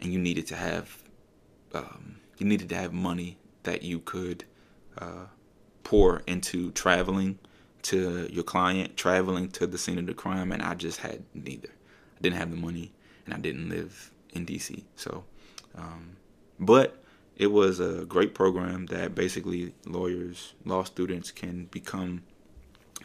[0.00, 1.02] and you needed to have
[1.72, 4.44] um, you needed to have money that you could
[4.98, 5.26] uh,
[5.82, 7.38] pour into traveling
[7.82, 11.68] to your client, traveling to the scene of the crime, and I just had neither.
[11.68, 12.92] I didn't have the money,
[13.24, 14.84] and I didn't live in DC.
[14.96, 15.24] So,
[15.74, 16.16] um,
[16.58, 16.99] but
[17.40, 22.22] it was a great program that basically lawyers, law students can become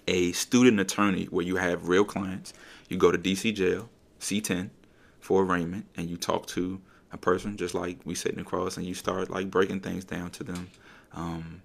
[0.10, 2.52] a student attorney where you have real clients.
[2.90, 4.72] You go to DC jail, C10,
[5.22, 6.82] for arraignment, and you talk to
[7.14, 10.44] a person just like we sitting across, and you start like breaking things down to
[10.44, 10.68] them.
[11.14, 11.62] Um,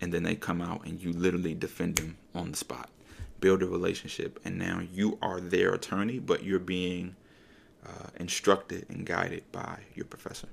[0.00, 2.90] and then they come out and you literally defend them on the spot
[3.38, 7.14] build a relationship and now you are their attorney but you're being
[7.86, 10.48] uh, instructed and guided by your professor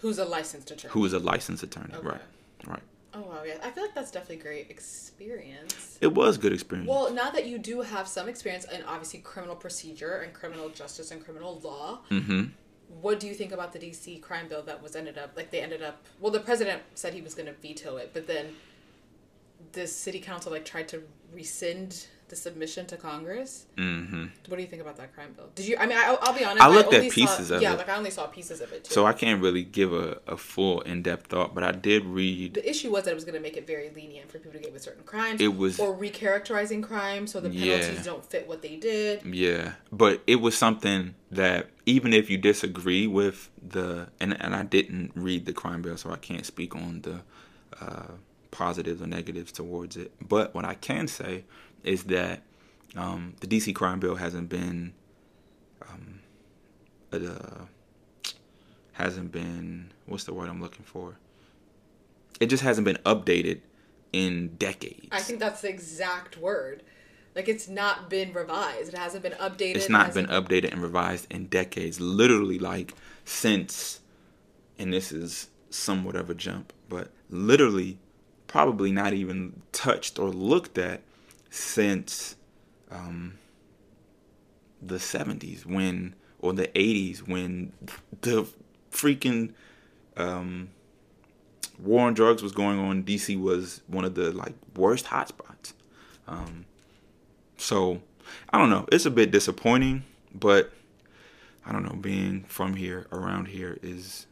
[0.00, 0.92] Who's a licensed attorney?
[0.92, 2.06] who is a licensed attorney Okay.
[2.06, 2.20] right
[2.66, 2.82] right
[3.14, 3.54] Oh wow, yeah.
[3.64, 5.96] I feel like that's definitely great experience.
[6.02, 9.56] it was good experience Well, now that you do have some experience in obviously criminal
[9.56, 12.44] procedure and criminal justice and criminal law, mm-hmm
[13.02, 15.60] what do you think about the DC crime bill that was ended up like they
[15.60, 18.46] ended up well the president said he was going to veto it, but then
[19.76, 23.66] this city council like tried to rescind the submission to Congress.
[23.78, 25.48] hmm What do you think about that crime bill?
[25.54, 25.76] Did you?
[25.78, 26.64] I mean, I, I'll be honest.
[26.64, 27.72] I looked at only pieces saw, of yeah, it.
[27.72, 28.92] Yeah, like I only saw pieces of it too.
[28.94, 32.54] So I can't really give a, a full in depth thought, but I did read.
[32.54, 34.58] the issue was that it was going to make it very lenient for people to
[34.58, 35.40] get with certain crimes.
[35.40, 38.02] It was- or recharacterizing crimes so the penalties Yeah.
[38.02, 39.22] don't fit what they did.
[39.24, 44.64] Yeah, but it was something that even if you disagree with the and and I
[44.64, 47.20] didn't read the crime bill, so I can't speak on the
[47.80, 48.12] uh,
[48.56, 50.12] positives or negatives towards it.
[50.26, 51.44] But what I can say
[51.84, 52.42] is that
[52.96, 54.94] um, the DC crime bill hasn't been
[55.82, 56.20] um,
[57.12, 57.64] uh,
[58.92, 61.18] hasn't been what's the word I'm looking for.
[62.40, 63.60] It just hasn't been updated
[64.12, 65.08] in decades.
[65.12, 66.82] I think that's the exact word.
[67.34, 68.94] Like it's not been revised.
[68.94, 69.76] It hasn't been updated.
[69.76, 72.94] it's it not been updated and revised in decades literally like
[73.26, 74.00] since
[74.78, 77.98] and this is somewhat of a jump but literally
[78.46, 81.02] probably not even touched or looked at
[81.50, 82.36] since
[82.90, 83.38] um,
[84.80, 87.72] the 70s when or the 80s when
[88.20, 88.46] the
[88.92, 89.52] freaking
[90.16, 90.68] um,
[91.78, 95.72] war on drugs was going on dc was one of the like worst hotspots
[96.28, 96.66] um,
[97.56, 98.00] so
[98.50, 98.86] I don't know.
[98.92, 100.04] It's a bit disappointing,
[100.34, 100.72] but
[101.64, 101.94] I don't know.
[101.94, 104.26] Being from here, around here, is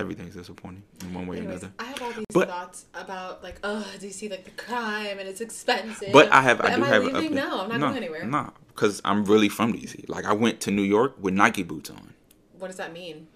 [0.00, 1.70] everything's disappointing in one way or another.
[1.78, 5.40] I have all these But- thoughts about like, oh, DC, like the crime and it's
[5.40, 6.12] expensive.
[6.12, 7.04] But I have, I am do have.
[7.04, 7.32] leaving?
[7.32, 8.24] a, no, I'm not no, going anywhere.
[8.24, 10.08] Nah, because I'm really from DC.
[10.08, 12.14] Like I went to New York with Nike boots on.
[12.58, 13.28] What does that mean?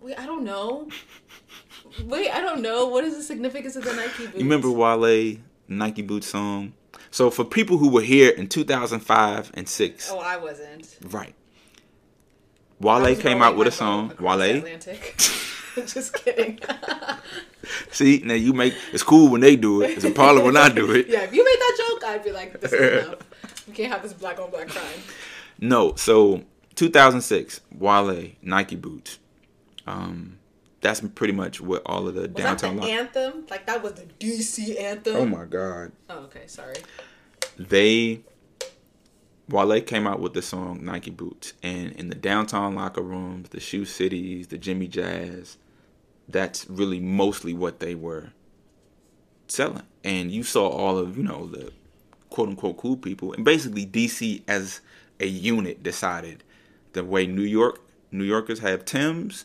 [0.00, 0.88] Wait, I don't know.
[2.04, 2.86] Wait, I don't know.
[2.86, 4.36] What is the significance of the Nike boots?
[4.36, 6.74] You remember Wale Nike boot song?
[7.10, 10.10] So for people who were here in 2005 and six.
[10.10, 10.96] Oh, I wasn't.
[11.10, 11.34] right?
[12.80, 14.08] Wale came out with a song.
[14.08, 15.16] boat across the Wale, Atlantic.
[15.86, 16.58] Just kidding.
[17.90, 19.90] see now you make it's cool when they do it.
[19.90, 21.08] It's a problem when I do it.
[21.08, 23.64] yeah, if you made that joke, I'd be like, this is enough.
[23.66, 25.00] You can't have this black on black crime.
[25.60, 26.42] No, so
[26.76, 29.18] 2006, Wale Nike boots.
[29.86, 30.38] Um,
[30.80, 32.76] that's pretty much what all of the Was downtown.
[32.76, 33.44] that the anthem?
[33.50, 35.16] Like that was the DC anthem.
[35.16, 35.92] oh my god!
[36.08, 36.76] Oh, okay, sorry.
[37.56, 38.20] They
[39.48, 43.60] Wale came out with the song Nike boots, and in the downtown locker rooms, the
[43.60, 45.56] Shoe Cities, the Jimmy Jazz,
[46.28, 48.32] that's really mostly what they were
[49.46, 49.84] selling.
[50.04, 51.72] And you saw all of you know the
[52.30, 54.80] quote unquote cool people, and basically DC as
[55.20, 56.44] a unit decided
[56.92, 57.80] the way New York
[58.10, 59.44] New Yorkers have Tims,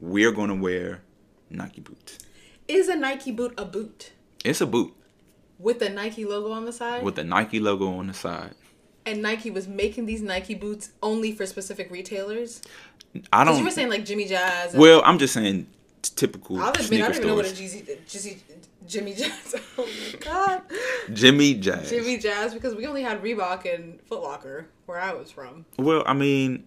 [0.00, 1.02] we're gonna wear
[1.50, 2.18] Nike boots.
[2.68, 4.10] Is a Nike boot a boot
[4.44, 4.92] It's a boot
[5.58, 7.04] with the Nike logo on the side?
[7.04, 8.54] with the Nike logo on the side.
[9.06, 12.60] And Nike was making these Nike boots only for specific retailers.
[13.32, 13.58] I don't.
[13.58, 14.74] you were saying like Jimmy Jazz.
[14.74, 15.66] Well, I'm just saying
[16.02, 17.48] t- typical I'll admit, I sneaker don't even know what a.
[17.48, 18.38] Jeezy, Jeezy,
[18.86, 19.54] Jimmy Jazz.
[19.78, 20.62] Oh my god,
[21.12, 21.90] Jimmy Jazz.
[21.90, 22.54] Jimmy Jazz.
[22.54, 25.66] Because we only had Reebok and Foot Locker where I was from.
[25.78, 26.64] Well, I mean,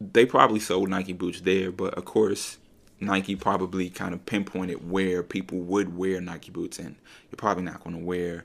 [0.00, 2.58] they probably sold Nike boots there, but of course,
[2.98, 6.96] Nike probably kind of pinpointed where people would wear Nike boots, and
[7.30, 8.44] you're probably not going to wear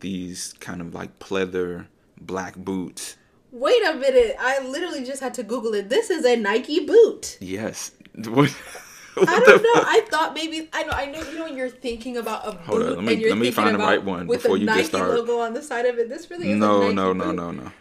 [0.00, 1.86] these kind of like pleather
[2.20, 3.16] black boots.
[3.52, 4.36] Wait a minute!
[4.40, 5.88] I literally just had to Google it.
[5.88, 7.38] This is a Nike boot.
[7.40, 7.92] Yes.
[8.16, 8.50] What,
[9.14, 9.74] what I don't know.
[9.74, 9.84] fuck?
[9.86, 10.90] I thought maybe I know.
[10.92, 11.22] I know.
[11.22, 13.38] You know, when you're thinking about a boot, Hold on, let me- and you're let
[13.38, 15.14] me thinking find the about right one with before the you get Nike started.
[15.14, 16.08] logo on the side of it.
[16.08, 17.36] This really is a No, Nike no, no, boot.
[17.36, 17.72] no, no.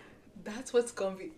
[0.43, 1.31] That's what's gonna be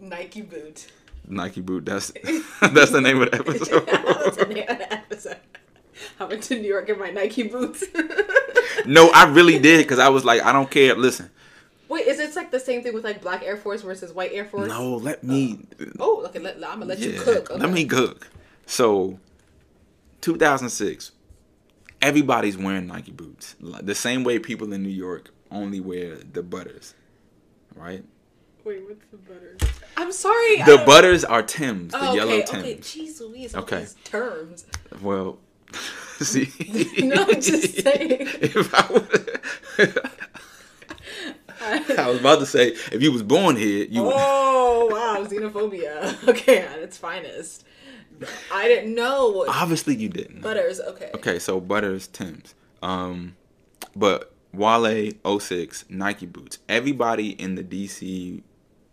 [0.00, 0.86] Nike boot.
[1.26, 1.84] Nike boot.
[1.84, 2.10] That's
[2.72, 3.86] that's the name of the episode.
[3.86, 5.36] That's the name of the episode.
[6.20, 7.84] I went to New York in my Nike boots.
[8.86, 10.94] no, I really did because I was like, I don't care.
[10.96, 11.30] Listen,
[11.92, 14.46] Wait, is it like the same thing with like black Air Force versus white Air
[14.46, 14.68] Force?
[14.68, 15.66] no, let me.
[15.78, 16.38] Uh, oh, okay.
[16.38, 17.50] Let, I'm gonna let you cook.
[17.50, 17.60] Okay.
[17.60, 18.28] Let me cook.
[18.64, 19.18] So,
[20.22, 21.12] 2006,
[22.00, 23.56] everybody's wearing Nike boots.
[23.60, 26.94] The same way people in New York only wear the butters,
[27.74, 28.02] right?
[28.64, 29.60] Wait, what's the butters?
[29.96, 30.58] I'm sorry.
[30.58, 32.64] The don't- butters are Tim's, the Oh, yellow okay, Tim's.
[32.64, 32.74] okay.
[32.76, 33.54] Jeez Louise.
[33.54, 33.80] all Okay.
[33.80, 34.64] these Terms.
[35.02, 35.38] Well,
[36.20, 36.48] see.
[37.04, 38.16] No, I'm just saying.
[38.40, 40.10] if I, would,
[41.98, 44.02] I was about to say, if you was born here, you.
[44.12, 46.16] Oh wow, xenophobia.
[46.28, 47.64] Okay, at its finest.
[48.52, 50.42] I didn't know what Obviously, you didn't.
[50.42, 50.78] butters.
[50.80, 51.10] Okay.
[51.14, 52.54] Okay, so Butters Tim's.
[52.82, 53.36] Um
[53.96, 56.58] but Wale 06 Nike boots.
[56.68, 58.42] Everybody in the DC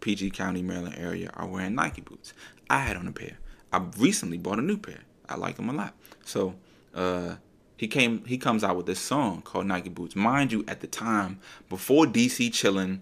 [0.01, 2.33] PG County Maryland area are wearing Nike boots.
[2.69, 3.37] I had on a pair.
[3.71, 5.01] I recently bought a new pair.
[5.27, 5.93] I like them a lot.
[6.25, 6.55] So,
[6.95, 7.35] uh
[7.79, 10.13] he came he comes out with this song called Nike Boots.
[10.13, 11.39] Mind you, at the time,
[11.69, 12.99] before DC chillin',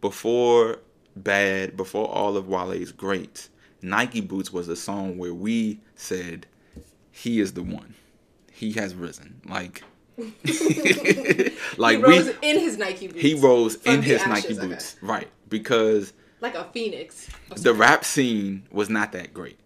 [0.00, 0.78] before
[1.16, 3.50] Bad, before all of Wale's greats,
[3.82, 6.46] Nike Boots was a song where we said
[7.10, 7.96] he is the one.
[8.52, 9.40] he has risen.
[9.44, 9.82] Like,
[10.44, 13.20] he like rose we, in his Nike boots.
[13.20, 14.68] he rose in his ashes, Nike okay.
[14.68, 15.28] boots, right?
[15.48, 17.28] Because like a phoenix.
[17.56, 19.58] The rap scene was not that great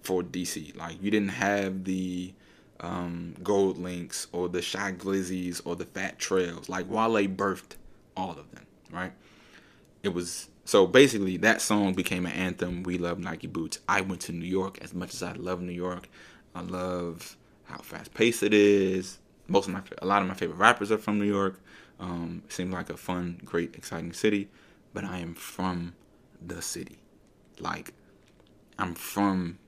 [0.00, 0.74] for DC.
[0.78, 2.32] Like you didn't have the
[2.80, 6.68] um, GoldLinks or the Shy Glizzies or the Fat Trels.
[6.68, 7.76] Like Wale birthed
[8.16, 9.12] all of them, right?
[10.02, 12.82] It was so basically that song became an anthem.
[12.82, 13.78] We love Nike boots.
[13.88, 16.08] I went to New York as much as I love New York.
[16.54, 19.18] I love how fast paced it is.
[19.46, 21.60] Most of my a lot of my favorite rappers are from New York.
[22.00, 24.48] Um, it seems like a fun, great, exciting city.
[24.92, 25.94] But I am from
[26.44, 26.98] the city.
[27.58, 27.92] Like
[28.78, 29.58] I'm from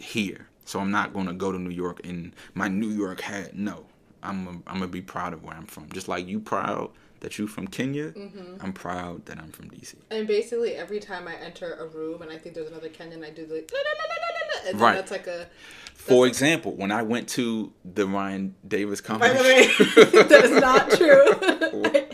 [0.00, 3.54] here, so I'm not gonna go to New York in my New York hat.
[3.56, 3.86] No,
[4.22, 5.90] I'm a, I'm gonna be proud of where I'm from.
[5.92, 8.56] Just like you proud that you from Kenya, Mm-hmm.
[8.60, 9.94] I'm proud that I'm from DC.
[10.10, 13.30] And basically, every time I enter a room and I think there's another Kenyan, I
[13.30, 13.56] do la,
[14.68, 14.94] and Right.
[14.94, 15.46] that's like a.
[15.94, 20.60] For example, when I went to the Ryan Davis By comedy, the way, that is
[20.60, 21.24] not true.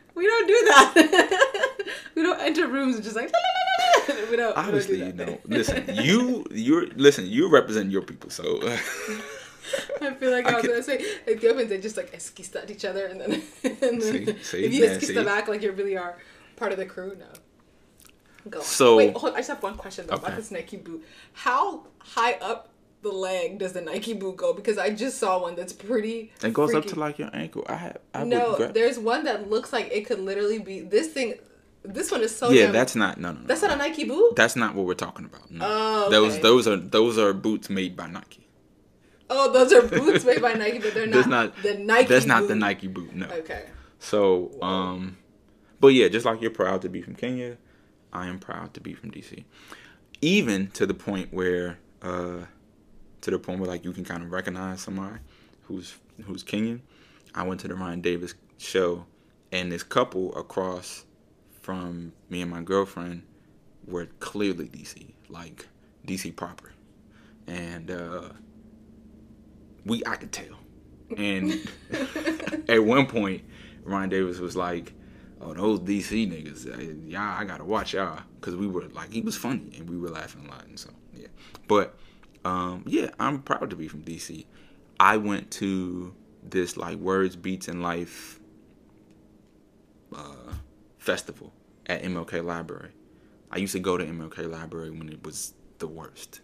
[0.14, 1.84] we don't do that.
[2.14, 3.30] we don't enter rooms and just like.
[4.56, 5.38] Obviously, we you know.
[5.46, 7.26] Listen, you you're listen.
[7.26, 8.60] You represent your people, so
[10.00, 12.84] I feel like I, I was gonna say Ethiopians they just like eskista at each
[12.84, 13.32] other and then,
[13.64, 14.38] and then See?
[14.42, 14.64] See?
[14.64, 16.18] if you Yeah, eskista back like you really are
[16.56, 17.26] part of the crew no.
[18.50, 18.64] Go on.
[18.64, 20.26] So- wait, hold, I just have one question though Okay.
[20.26, 21.04] about this Nike boot.
[21.32, 22.68] How high up
[23.00, 24.52] the leg does the Nike boot go?
[24.52, 26.32] Because I just saw one that's pretty.
[26.42, 27.64] it goes up to like your ankle.
[27.68, 31.34] I have I no, there's one that looks like it could literally be this thing.
[31.84, 32.50] This one is so.
[32.50, 33.40] Yeah, damn- that's not no no.
[33.40, 34.34] no that's not a Nike boot.
[34.36, 35.50] That's not what we're talking about.
[35.50, 35.66] No.
[35.68, 36.42] Oh, Those okay.
[36.42, 38.46] those are those are boots made by Nike.
[39.30, 42.08] oh, those are boots made by Nike, but they're not, not the Nike.
[42.08, 42.54] That's not the.
[42.54, 43.14] Nike boot.
[43.14, 43.26] No.
[43.26, 43.66] Okay.
[43.98, 45.16] So, um,
[45.80, 47.56] but yeah, just like you're proud to be from Kenya,
[48.12, 49.44] I am proud to be from DC.
[50.20, 52.44] Even to the point where, uh,
[53.22, 55.18] to the point where like you can kind of recognize somebody
[55.64, 56.80] who's who's Kenyan.
[57.34, 59.04] I went to the Ryan Davis show,
[59.52, 61.04] and this couple across
[61.64, 63.22] from me and my girlfriend
[63.86, 65.66] were clearly DC, like
[66.06, 66.72] DC proper,
[67.46, 68.28] and uh,
[69.86, 70.58] we I could tell.
[71.16, 71.66] And
[72.68, 73.44] at one point,
[73.82, 74.92] Ryan Davis was like,
[75.40, 79.22] "Oh, those DC niggas, uh, y'all, I gotta watch y'all," because we were like, he
[79.22, 81.28] was funny and we were laughing a lot, and so yeah.
[81.66, 81.98] But
[82.44, 84.44] um, yeah, I'm proud to be from DC.
[85.00, 88.38] I went to this like Words, Beats, and Life
[90.14, 90.52] uh,
[91.04, 91.52] festival
[91.86, 92.90] at MLK Library.
[93.50, 96.40] I used to go to MLK Library when it was the worst,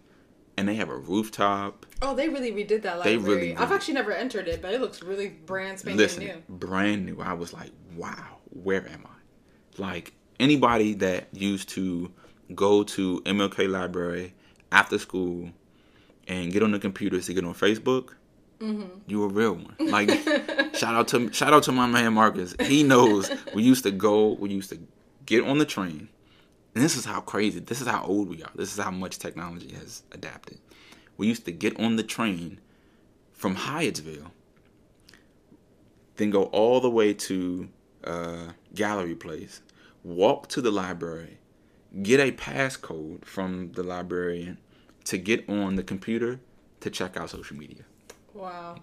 [0.56, 1.86] and they have a rooftop.
[2.02, 3.40] Oh, they really redid that They library.
[3.40, 6.42] really I've actually never entered it, but it looks really brand spanking Listen, new.
[6.48, 7.20] brand new.
[7.20, 9.80] I was like, wow, where am I?
[9.82, 12.12] Like anybody that used to
[12.54, 14.34] go to MLK Library
[14.70, 15.50] after school
[16.28, 18.10] and get on the computers to get on Facebook,
[18.60, 18.98] Mm-hmm.
[19.06, 19.74] you a real one.
[19.78, 20.10] Like
[20.74, 22.54] shout out to shout out to my man Marcus.
[22.60, 24.34] He knows we used to go.
[24.34, 24.78] We used to
[25.24, 26.08] get on the train.
[26.74, 27.60] And this is how crazy.
[27.60, 28.50] This is how old we are.
[28.54, 30.58] This is how much technology has adapted.
[31.16, 32.60] We used to get on the train
[33.32, 34.30] from Hyattsville,
[36.16, 37.68] then go all the way to
[38.04, 39.62] uh, Gallery Place,
[40.04, 41.38] walk to the library,
[42.02, 44.58] get a passcode from the librarian
[45.04, 46.40] to get on the computer
[46.80, 47.84] to check out social media.
[48.34, 48.76] Wow.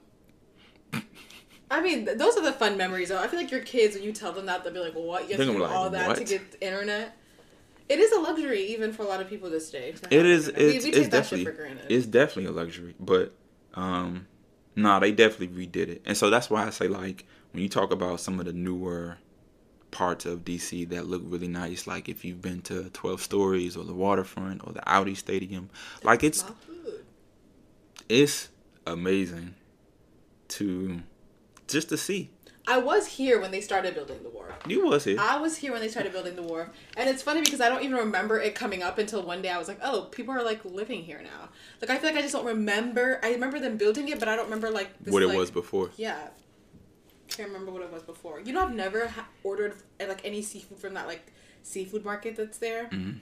[1.70, 3.10] I mean, those are the fun memories.
[3.10, 5.24] Though I feel like your kids, when you tell them that, they'll be like, what?
[5.30, 7.18] You have to do like, all that to get internet."
[7.90, 9.90] It is a luxury, even for a lot of people this day.
[9.90, 10.18] It internet.
[10.18, 11.46] We- It's, we, it's take that definitely.
[11.46, 11.86] for granted.
[11.90, 13.34] It's definitely a luxury, but
[13.76, 14.28] um,
[14.76, 17.92] nah, they definitely redid it, and so that's why I say like when you talk
[17.92, 19.18] about some of the newer
[19.92, 23.84] parts of DC that look really nice, like if you've been to Twelve Stories or
[23.84, 25.70] the Waterfront or the Audi Stadium,
[26.04, 26.44] like it's
[28.10, 28.50] it's
[28.91, 29.56] amazing
[30.50, 31.02] to
[31.67, 32.32] just to see.
[32.69, 34.54] I was here when they started building the wharf.
[34.67, 35.17] You was here.
[35.19, 37.82] I was here when they started building the wharf, and it's funny because I don't
[37.84, 40.65] even remember it coming up until one day I was like, "Oh, people are like
[40.65, 41.50] living here now."
[41.82, 43.19] Like I feel like I just don't remember.
[43.23, 45.50] I remember them building it, but I don't remember like this, what it like- was
[45.52, 45.91] before.
[45.95, 46.28] Yeah,
[47.30, 48.41] can't remember what it was before.
[48.41, 51.32] You know, I've never ha- ordered like any seafood from that like
[51.63, 53.19] seafood market that's there, Mhm.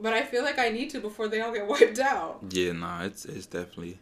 [0.00, 2.40] but I feel like I need to before they all get wiped out.
[2.50, 3.98] Yeah, nah, it's it's definitely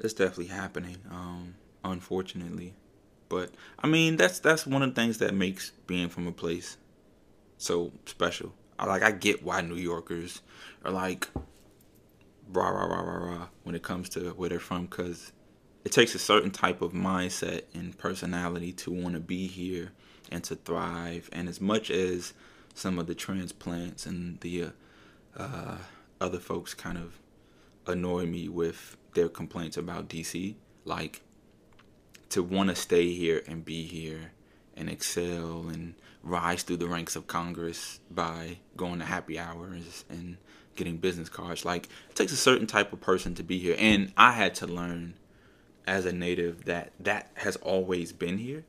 [0.00, 0.96] it's definitely happening.
[1.10, 2.74] Um, unfortunately,
[3.28, 6.76] but I mean that's that's one of the things that makes being from a place
[7.58, 8.52] so special.
[8.78, 10.42] I like I get why New Yorkers
[10.84, 11.28] are like
[12.52, 15.32] rah rah rah rah rah when it comes to where they're from because
[15.84, 19.92] it takes a certain type of mindset and personality to want to be here
[20.30, 21.28] and to thrive.
[21.32, 22.34] And as much as
[22.74, 24.70] some of the transplants and the uh,
[25.36, 25.76] uh,
[26.20, 27.18] other folks kind of
[27.86, 30.54] annoy me with their complaints about DC,
[30.84, 31.22] like
[32.30, 34.32] to want to stay here and be here
[34.76, 40.36] and excel and rise through the ranks of Congress by going to happy hours and
[40.76, 41.64] getting business cards.
[41.64, 44.66] Like it takes a certain type of person to be here, and I had to
[44.66, 45.14] learn
[45.86, 48.64] as a native that that has always been here,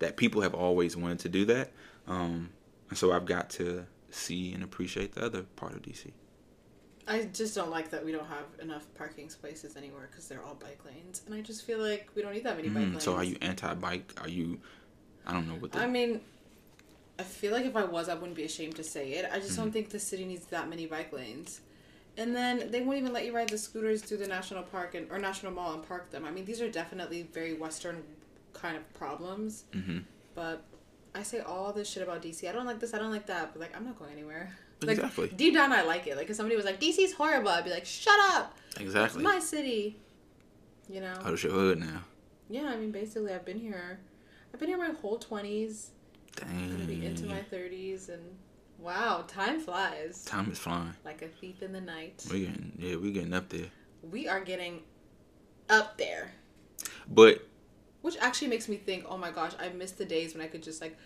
[0.00, 1.72] that people have always wanted to do that,
[2.06, 2.50] um,
[2.88, 6.10] and so I've got to see and appreciate the other part of DC.
[7.06, 10.54] I just don't like that we don't have enough parking spaces anywhere because they're all
[10.54, 13.02] bike lanes, and I just feel like we don't need that many bike Mm, lanes.
[13.04, 14.14] so are you anti-bike?
[14.22, 14.60] Are you?
[15.26, 15.78] I don't know what the.
[15.80, 16.20] I mean,
[17.18, 19.28] I feel like if I was, I wouldn't be ashamed to say it.
[19.30, 19.56] I just Mm.
[19.56, 21.60] don't think the city needs that many bike lanes.
[22.16, 25.10] And then they won't even let you ride the scooters through the national park and
[25.10, 26.24] or national mall and park them.
[26.24, 28.02] I mean, these are definitely very Western
[28.52, 29.64] kind of problems.
[29.72, 29.98] hmm
[30.34, 30.62] But
[31.14, 32.48] I say all this shit about DC.
[32.48, 32.94] I don't like this.
[32.94, 33.52] I don't like that.
[33.52, 34.56] But like, I'm not going anywhere.
[34.86, 35.28] Like, Exactly.
[35.28, 36.16] Deep down, I like it.
[36.16, 38.56] Like, if somebody was like, DC's horrible, I'd be like, shut up.
[38.78, 39.22] Exactly.
[39.22, 39.96] It's my city.
[40.88, 41.14] You know.
[41.24, 42.02] Oh, it's your hood now.
[42.50, 43.98] Yeah, I mean, basically, I've been here.
[44.52, 45.90] I've been here my whole twenties.
[46.36, 46.48] Dang.
[46.50, 48.22] I'm gonna be into my thirties, and
[48.78, 50.92] wow, time flies Time is flying.
[51.04, 52.24] like a thief in the night.
[52.30, 53.66] We getting yeah, we getting up there.
[54.10, 54.80] We are getting
[55.70, 56.32] up there,
[57.08, 57.46] But
[58.02, 60.62] which actually makes me think, oh my gosh, I miss the days when I could
[60.62, 60.96] just like,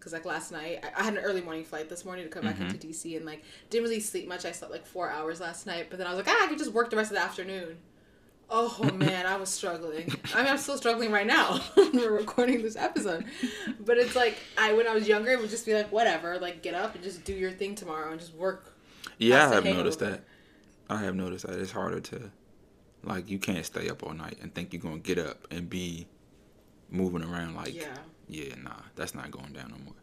[0.00, 2.46] cause like last night I, had an early morning flight this morning to come Mhm.
[2.46, 4.44] back into DC, and like didn't really sleep much.
[4.44, 6.58] I slept like four hours last night, but then I was like, ah, I could
[6.58, 7.78] just work the rest of the afternoon.
[8.50, 10.10] Oh man, I was struggling.
[10.34, 11.60] I mean, I'm still struggling right now.
[11.76, 13.24] We're recording this episode,
[13.80, 16.62] but it's like I when I was younger, it would just be like whatever, like
[16.62, 18.72] get up and just do your thing tomorrow and just work.
[19.18, 20.22] yeah, i have noticed that.
[20.90, 22.30] I have noticed that it's harder to
[23.04, 26.06] like you can't stay up all night and think you're gonna get up and be
[26.90, 27.94] moving around like yeah.
[28.28, 29.94] Yeah, nah, that's not going down no more.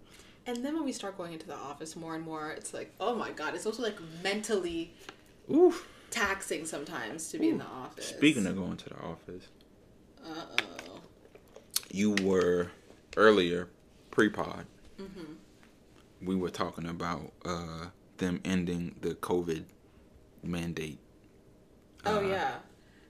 [0.47, 3.15] And then when we start going into the office more and more, it's like, oh
[3.15, 4.93] my god, it's also like mentally
[5.51, 5.87] Oof.
[6.11, 8.07] taxing sometimes to be in the office.
[8.09, 9.47] Speaking of going to the office,
[10.23, 10.99] uh oh,
[11.91, 12.71] you were
[13.17, 13.69] earlier
[14.11, 14.65] pre-pod.
[14.99, 15.33] Mm-hmm.
[16.25, 19.65] We were talking about uh them ending the COVID
[20.43, 20.99] mandate.
[22.05, 22.55] oh Uh, yeah.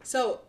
[0.03, 0.41] So,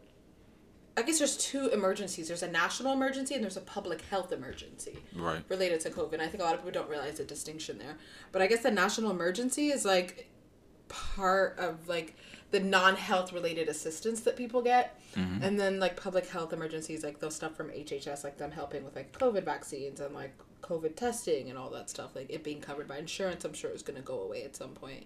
[0.96, 2.28] I guess there's two emergencies.
[2.28, 4.98] There's a national emergency and there's a public health emergency.
[5.14, 5.42] Right.
[5.48, 6.20] related to COVID.
[6.20, 7.96] I think a lot of people don't realize the distinction there.
[8.32, 10.28] But I guess the national emergency is like
[10.88, 12.16] part of like
[12.50, 14.98] the non-health related assistance that people get.
[15.14, 15.42] Mhm.
[15.42, 18.94] And then like public health emergencies like those stuff from HHS like them helping with
[18.96, 20.32] like COVID vaccines and like
[20.62, 23.82] COVID testing and all that stuff like it being covered by insurance I'm sure is
[23.82, 25.04] going to go away at some point.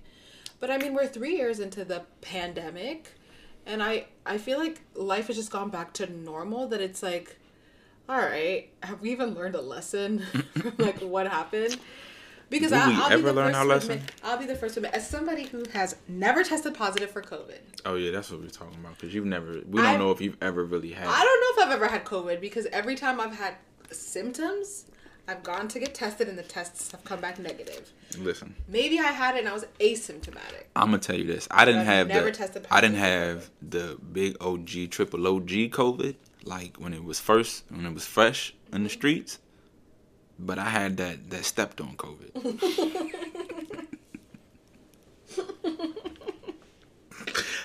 [0.61, 3.13] But I mean we're 3 years into the pandemic
[3.67, 7.37] and I I feel like life has just gone back to normal that it's like
[8.09, 10.19] all right, have we even learned a lesson
[10.59, 11.77] from like what happened?
[12.49, 13.91] Because I, we I'll ever be the learn first our lesson?
[13.93, 17.23] admit, I'll be the first to admit, as somebody who has never tested positive for
[17.23, 18.99] COVID, Oh yeah, that's what we're talking about.
[18.99, 21.07] Because you've never, we don't I've- know if you've ever really had.
[21.07, 23.55] I don't know if I've ever had COVID because every time I've had
[23.93, 24.87] symptoms,
[25.31, 27.93] I've gone to get tested and the tests have come back negative.
[28.19, 30.65] Listen, Maybe I had it and I was asymptomatic.
[30.75, 31.47] I'm gonna tell you this.
[31.53, 32.37] I didn't I've have never the.
[32.37, 37.63] tested I didn't have the big OG triple OG COVID like when it was first
[37.69, 39.39] when it was fresh in the streets.
[40.37, 42.33] But I had that that stepped on COVID.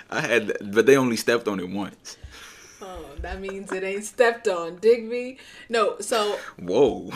[0.07, 2.17] I had, that, but they only stepped on it once.
[2.79, 4.77] Oh, that means it ain't stepped on.
[4.77, 5.39] Digby.
[5.67, 7.11] No, so Whoa.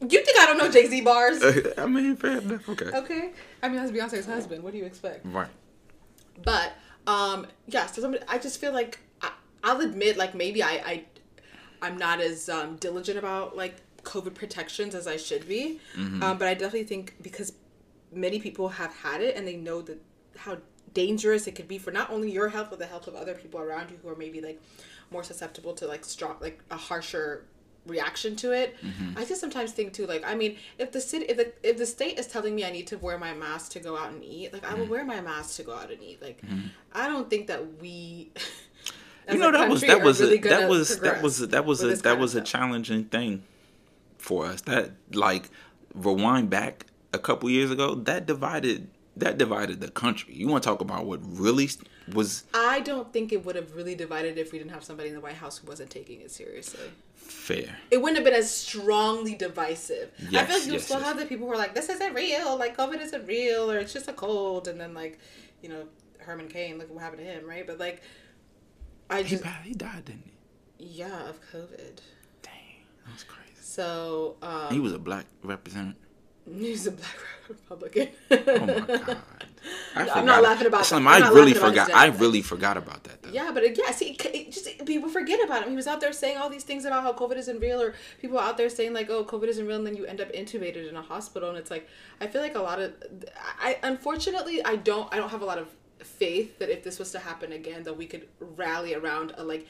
[0.00, 1.42] You think I don't know Jay Z bars?
[1.78, 2.68] I mean, fair enough.
[2.68, 2.86] Okay.
[2.86, 3.30] Okay.
[3.62, 4.62] I mean, that's Beyonce's husband.
[4.62, 5.24] What do you expect?
[5.24, 5.48] Right.
[6.44, 6.74] But
[7.06, 7.86] um, yeah.
[7.86, 9.30] So somebody, I just feel like I,
[9.64, 11.04] I'll admit, like maybe I, I
[11.82, 15.80] I'm not as um, diligent about like COVID protections as I should be.
[16.22, 17.52] Um, but I definitely think because
[18.12, 20.00] many people have had it and they know that
[20.36, 20.58] how
[20.94, 23.60] dangerous it could be for not only your health but the health of other people
[23.60, 24.60] around you who are maybe like
[25.10, 27.44] more susceptible to like strong like a harsher
[27.86, 28.76] reaction to it.
[28.82, 29.18] Mm-hmm.
[29.18, 31.86] I just sometimes think too like i mean if the city if the, if the
[31.86, 34.52] state is telling me i need to wear my mask to go out and eat
[34.52, 34.90] like i will mm.
[34.90, 36.20] wear my mask to go out and eat.
[36.22, 36.68] Like mm-hmm.
[36.92, 38.30] i don't think that we
[39.30, 41.82] you know that was that was really a, that was that was a, that was
[41.82, 43.42] a that was a challenging thing
[44.18, 44.62] for us.
[44.62, 45.50] That like
[45.94, 50.34] rewind back a couple years ago, that divided that divided the country.
[50.34, 51.68] You want to talk about what really
[52.12, 55.14] was I don't think it would have really divided if we didn't have somebody in
[55.14, 56.90] the White House who wasn't taking it seriously.
[57.14, 57.76] fair.
[57.90, 60.12] It wouldn't have been as strongly divisive.
[60.20, 61.06] I Yes, feel like you yes, still yes.
[61.08, 63.92] have the people who are like, "This isn't real," like COVID isn't real, or it's
[63.92, 65.18] just a cold, and then like,
[65.62, 65.84] you know,
[66.18, 67.66] Herman Cain, look what happened to him, right?
[67.66, 68.02] But like,
[69.10, 70.32] I He, just died- he died, didn't he?
[71.00, 71.98] yeah of COVID.
[72.42, 72.52] Dang,
[73.08, 73.50] that's crazy.
[73.62, 76.00] So um, He was a black representative.
[76.54, 77.16] He's a black
[77.48, 78.08] Republican.
[78.30, 79.18] Oh my god.
[79.96, 80.24] I I'm forgot.
[80.24, 80.92] not laughing about.
[80.92, 81.92] I'm I really forgot.
[81.92, 83.30] I really forgot about that though.
[83.30, 85.70] Yeah, but it, yeah, see, it, it just people forget about him.
[85.70, 88.38] He was out there saying all these things about how COVID isn't real, or people
[88.38, 90.96] out there saying like, "Oh, COVID isn't real," and then you end up intubated in
[90.96, 91.88] a hospital, and it's like,
[92.20, 92.92] I feel like a lot of,
[93.60, 95.68] I unfortunately, I don't, I don't have a lot of
[95.98, 99.66] faith that if this was to happen again, that we could rally around a like,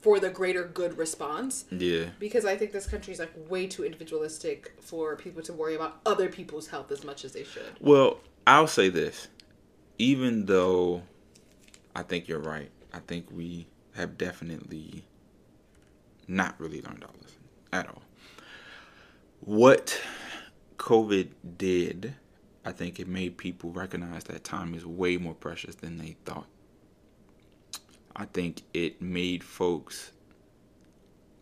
[0.00, 1.64] for the greater good response.
[1.70, 2.06] Yeah.
[2.18, 6.00] Because I think this country is like way too individualistic for people to worry about
[6.06, 7.72] other people's health as much as they should.
[7.80, 9.28] Well, I'll say this.
[9.98, 11.02] Even though
[11.94, 15.04] I think you're right, I think we have definitely
[16.28, 17.40] not really learned our lesson
[17.72, 18.02] at all.
[19.40, 20.00] What
[20.76, 22.14] COVID did,
[22.64, 26.46] I think it made people recognize that time is way more precious than they thought.
[28.18, 30.12] I think it made folks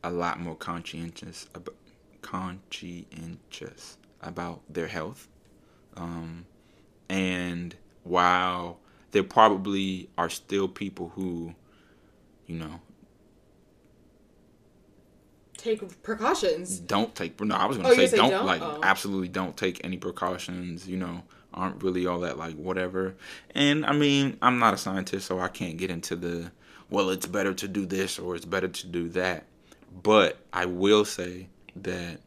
[0.04, 1.74] a lot more conscientious about
[2.22, 5.28] conscientious about their health.
[5.96, 6.44] Um,
[7.08, 7.74] and
[8.04, 8.78] while
[9.12, 11.54] there probably are still people who,
[12.46, 12.80] you know,
[15.56, 16.78] Take precautions.
[16.78, 18.46] don't take no, I was gonna Oh, say say don't, don't?
[18.46, 18.80] like Oh.
[18.82, 21.22] absolutely don't take any precautions, you know,
[21.54, 23.14] aren't really all that like whatever.
[23.54, 26.52] And I mean, I'm not a scientist, so I can't get into the
[26.90, 29.44] well, it's better to do this or it's better to do that.
[30.02, 32.20] But I will say that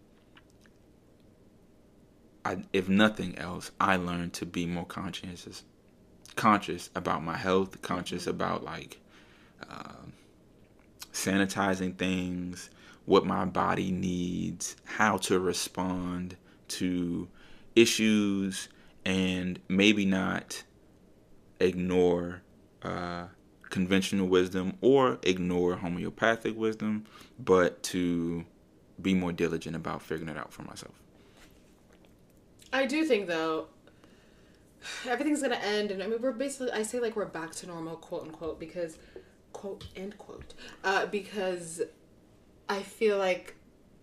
[2.44, 5.64] I, if nothing else, I learned to be more conscientious,
[6.36, 9.00] conscious about my health, conscious about like
[9.70, 10.14] um
[11.14, 12.70] sanitizing things,
[13.06, 16.38] what my body needs, how to respond
[16.68, 17.28] to
[17.76, 18.70] issues,
[19.06, 20.64] and maybe not
[21.60, 22.42] ignore
[22.84, 23.26] uh,
[23.70, 27.06] conventional wisdom or ignore homeopathic wisdom,
[27.38, 28.46] but to
[29.02, 30.94] be more diligent about figuring it out for myself.
[32.72, 33.68] I do think though
[35.08, 37.96] everything's gonna end and I mean we're basically I say like we're back to normal
[37.96, 38.98] quote unquote because
[39.54, 40.54] quote end quote
[40.84, 41.82] uh, because
[42.68, 43.56] I feel like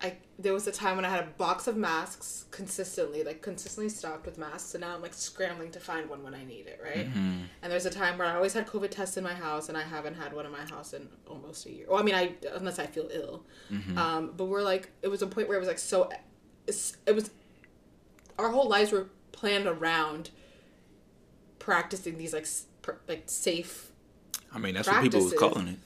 [0.02, 3.88] I there was a time when I had a box of masks consistently like consistently
[3.88, 6.80] stocked with masks and now I'm like scrambling to find one when I need it
[6.82, 7.06] right?
[7.62, 9.82] And there's a time where I always had COVID tests in my house and I
[9.82, 11.86] haven't had one in my house in almost a year.
[11.88, 13.44] Well I mean I unless I feel ill.
[13.96, 16.10] Um, but we're like it was a point where it was like so
[16.66, 17.30] it was
[18.38, 20.30] our whole lives were planned around
[21.58, 22.46] practicing these like
[22.82, 23.92] pr- like safe
[24.52, 25.78] I mean, that's what people was calling it.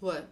[0.00, 0.26] What?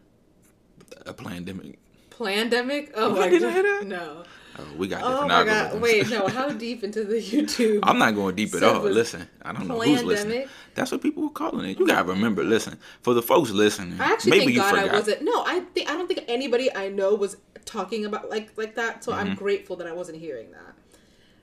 [1.05, 1.79] A pandemic.
[2.19, 4.25] Pandemic oh What, my did I god hear no
[4.59, 5.73] Oh, we got oh different my algorithms.
[5.73, 8.81] god wait no how deep into the youtube I'm not going deep at all.
[8.85, 10.43] Listen, I don't know who's listening.
[10.45, 10.49] Plandemic?
[10.75, 11.79] That's what people were calling it.
[11.79, 12.43] You gotta remember.
[12.43, 14.89] Listen, for the folks listening, i actually maybe thank you god forgot.
[14.95, 17.37] i wasn't no i think i don't think anybody i know was
[17.67, 19.21] talking about like like that so Mm-hmm.
[19.31, 20.75] i'm grateful that i wasn't hearing that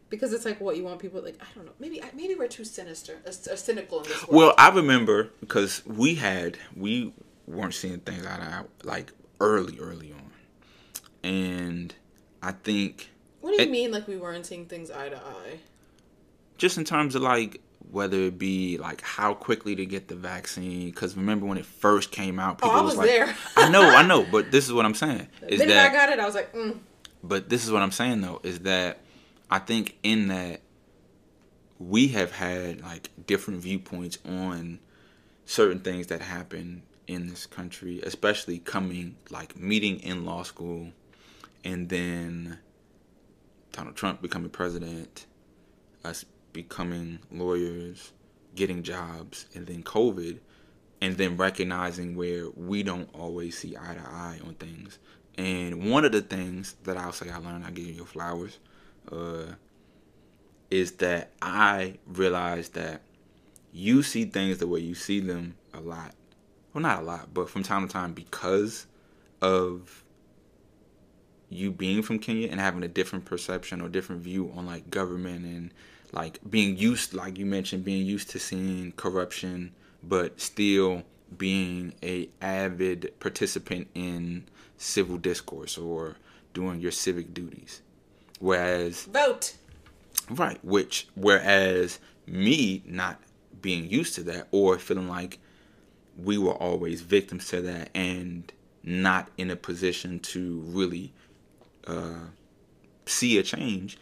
[0.10, 2.64] because it's like what you want people like i don't know maybe maybe we're too
[2.66, 7.14] sinister or, or cynical in this world Well, I remember because we had we
[7.46, 10.23] weren't seeing things out of like early, early on,
[11.24, 11.94] and
[12.42, 13.10] I think
[13.42, 15.60] what do you it- mean like we weren't seeing things eye to eye
[16.58, 17.62] just in terms of like
[17.92, 20.90] whether it be like how quickly to get the vaccine.
[20.90, 23.36] Because remember when it first came out, Oh, people I was, was like, there.
[23.58, 26.06] I know, I know, but this is what I'm saying is then that when i
[26.06, 26.78] got it i was like mm.
[27.24, 29.00] But this is what I'm saying though, is that
[29.50, 30.62] I think in that
[31.80, 34.80] we have had like different viewpoints on
[35.46, 40.92] certain things that happen in this country, especially coming like meeting in law school
[41.64, 42.60] and then
[43.72, 45.26] Donald Trump becoming president,
[46.04, 48.12] us becoming lawyers,
[48.56, 50.40] getting jobs, and then COVID,
[51.02, 55.00] and then recognizing where we don't always see eye to eye on things.
[55.38, 58.60] And one of the things that I'll say I learned, I give you flowers,
[59.12, 59.54] uh,
[60.70, 63.02] is that I realized that
[63.72, 66.14] you see things the way you see them a lot.
[66.74, 68.86] Well, not a lot, but from time to time because
[69.42, 70.03] of
[71.54, 75.46] you being from Kenya and having a different perception or different view on like government
[75.46, 75.72] and
[76.12, 79.72] like being used, like you mentioned, being used to seeing corruption,
[80.04, 81.04] but still
[81.38, 84.46] being a avid participant in
[84.78, 86.18] civil discourse or
[86.54, 87.82] doing your civic duties.
[88.40, 89.56] Whereas vote
[90.30, 90.64] Right.
[90.64, 93.20] Which, whereas me not
[93.62, 95.40] being used to that or feeling like
[96.18, 98.52] we were always victims to that and
[98.84, 101.14] not in a position to really
[101.88, 102.26] uh,
[103.06, 103.98] see a change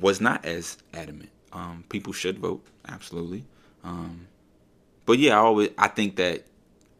[0.00, 1.30] was not as adamant.
[1.52, 3.44] Um, people should vote, absolutely.
[3.84, 4.26] Um,
[5.06, 6.44] but yeah, I always I think that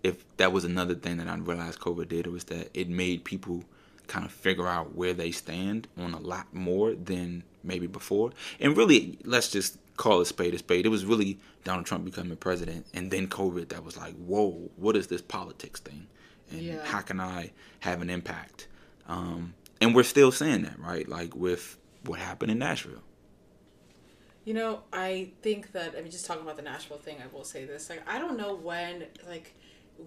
[0.02, 3.64] if that was another thing that I realized COVID did was that it made people
[4.06, 8.30] kind of figure out where they stand on a lot more than maybe before.
[8.58, 10.86] And really, let's just call a spade a spade.
[10.86, 14.96] It was really Donald Trump becoming president, and then COVID that was like, whoa, what
[14.96, 16.06] is this politics thing,
[16.50, 16.84] and Yeah.
[16.84, 17.50] how can I
[17.80, 18.68] have an impact?
[19.08, 21.08] Um, and we're still seeing that, right?
[21.08, 23.02] Like with what happened in Nashville.
[24.44, 27.44] You know, I think that I mean, just talking about the Nashville thing, I will
[27.44, 29.54] say this: like, I don't know when like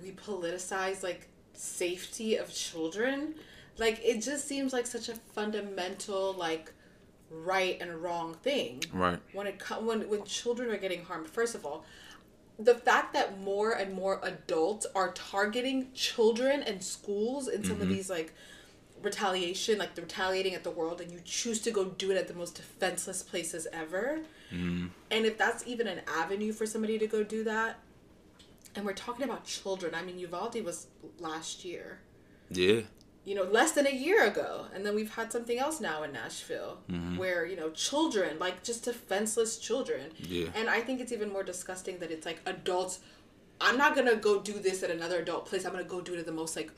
[0.02, 3.36] we politicize like safety of children.
[3.78, 6.74] Like, it just seems like such a fundamental like
[7.30, 8.84] right and wrong thing.
[8.92, 9.20] Right.
[9.34, 11.86] When it when when children are getting harmed, first of all,
[12.60, 17.84] the fact that more and more adults are targeting children and schools in some of
[17.84, 17.94] mm-hmm.
[17.94, 18.34] these like
[19.02, 22.28] retaliation, like the retaliating at the world, and you choose to go do it at
[22.28, 24.20] the most defenseless places ever.
[24.54, 24.90] Mm.
[25.10, 27.80] And if that's even an avenue for somebody to go do that,
[28.76, 30.88] and we're talking about children, I mean, Uvalde was
[31.20, 32.00] last year,
[32.50, 32.82] Yeah.
[33.26, 36.12] you know, less than a year ago, and then we've had something else now in
[36.14, 37.18] Nashville mm-hmm.
[37.18, 40.48] where you know children, like just defenseless children, Yeah.
[40.56, 43.00] and I think it's even more disgusting that it's like adults.
[43.60, 45.66] I'm not gonna go do this at another adult place.
[45.66, 46.72] I'm gonna go do it at the most like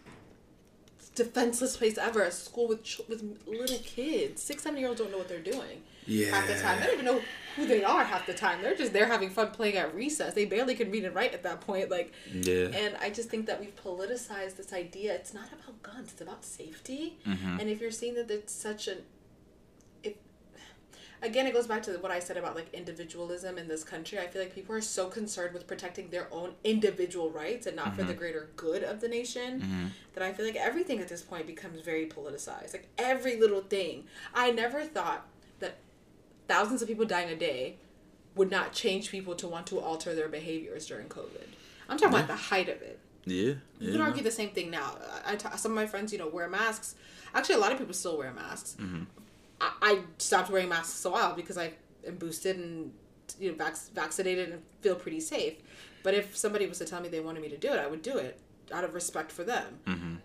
[1.16, 4.42] defenseless place ever, a school with ch- with little kids.
[4.42, 5.84] Six, seven year olds don't know what they're doing.
[6.06, 6.32] Yeah.
[6.36, 7.22] Half the time, they don't even know
[7.56, 8.04] who they are.
[8.04, 10.34] Half the time, they're just there having fun playing at recess.
[10.34, 11.90] They barely can read and write at that point.
[11.90, 12.66] Like, Yeah.
[12.74, 15.14] and I just think that we've politicized this idea.
[15.14, 16.12] It's not about guns.
[16.12, 17.18] It's about safety.
[17.26, 17.60] Mm-hmm.
[17.60, 18.98] And if you're seeing that it's such an,
[21.24, 24.20] again, it goes back to what I said about like individualism in this country.
[24.20, 27.96] I feel like people are so concerned with protecting their own individual rights and not
[27.96, 28.08] for Mm-hmm.
[28.10, 31.82] the greater good of the nation that I feel like everything at this point becomes
[31.82, 32.74] very politicized.
[32.74, 34.04] Like every little thing.
[34.34, 35.26] I never thought
[35.60, 35.78] that
[36.48, 37.78] thousands of people dying a day
[38.36, 41.48] would not change people to want to alter their behaviors during COVID.
[41.88, 43.00] I'm talking about the height of it.
[43.26, 43.36] Yeah.
[43.44, 43.92] You yeah.
[43.94, 44.98] can argue the same thing now.
[45.26, 46.96] I, I some of my friends, you know, wear masks.
[47.34, 48.76] Actually, a lot of people still wear masks.
[49.64, 51.72] I, I stopped wearing masks a while because I
[52.06, 52.92] am boosted and
[53.40, 55.56] you know vac- vaccinated and feel pretty safe.
[56.04, 58.02] But if somebody was to tell me they wanted me to do it, I would
[58.02, 58.40] do it
[58.74, 59.80] out of respect for them.
[59.88, 60.16] Mm-hmm.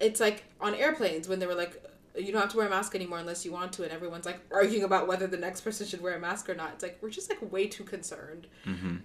[0.00, 1.82] It's like on airplanes when they were like,
[2.14, 4.40] you don't have to wear a mask anymore unless you want to, and everyone's like
[4.52, 6.72] arguing about whether the next person should wear a mask or not.
[6.74, 8.96] It's like we're just like way too concerned mm-hmm.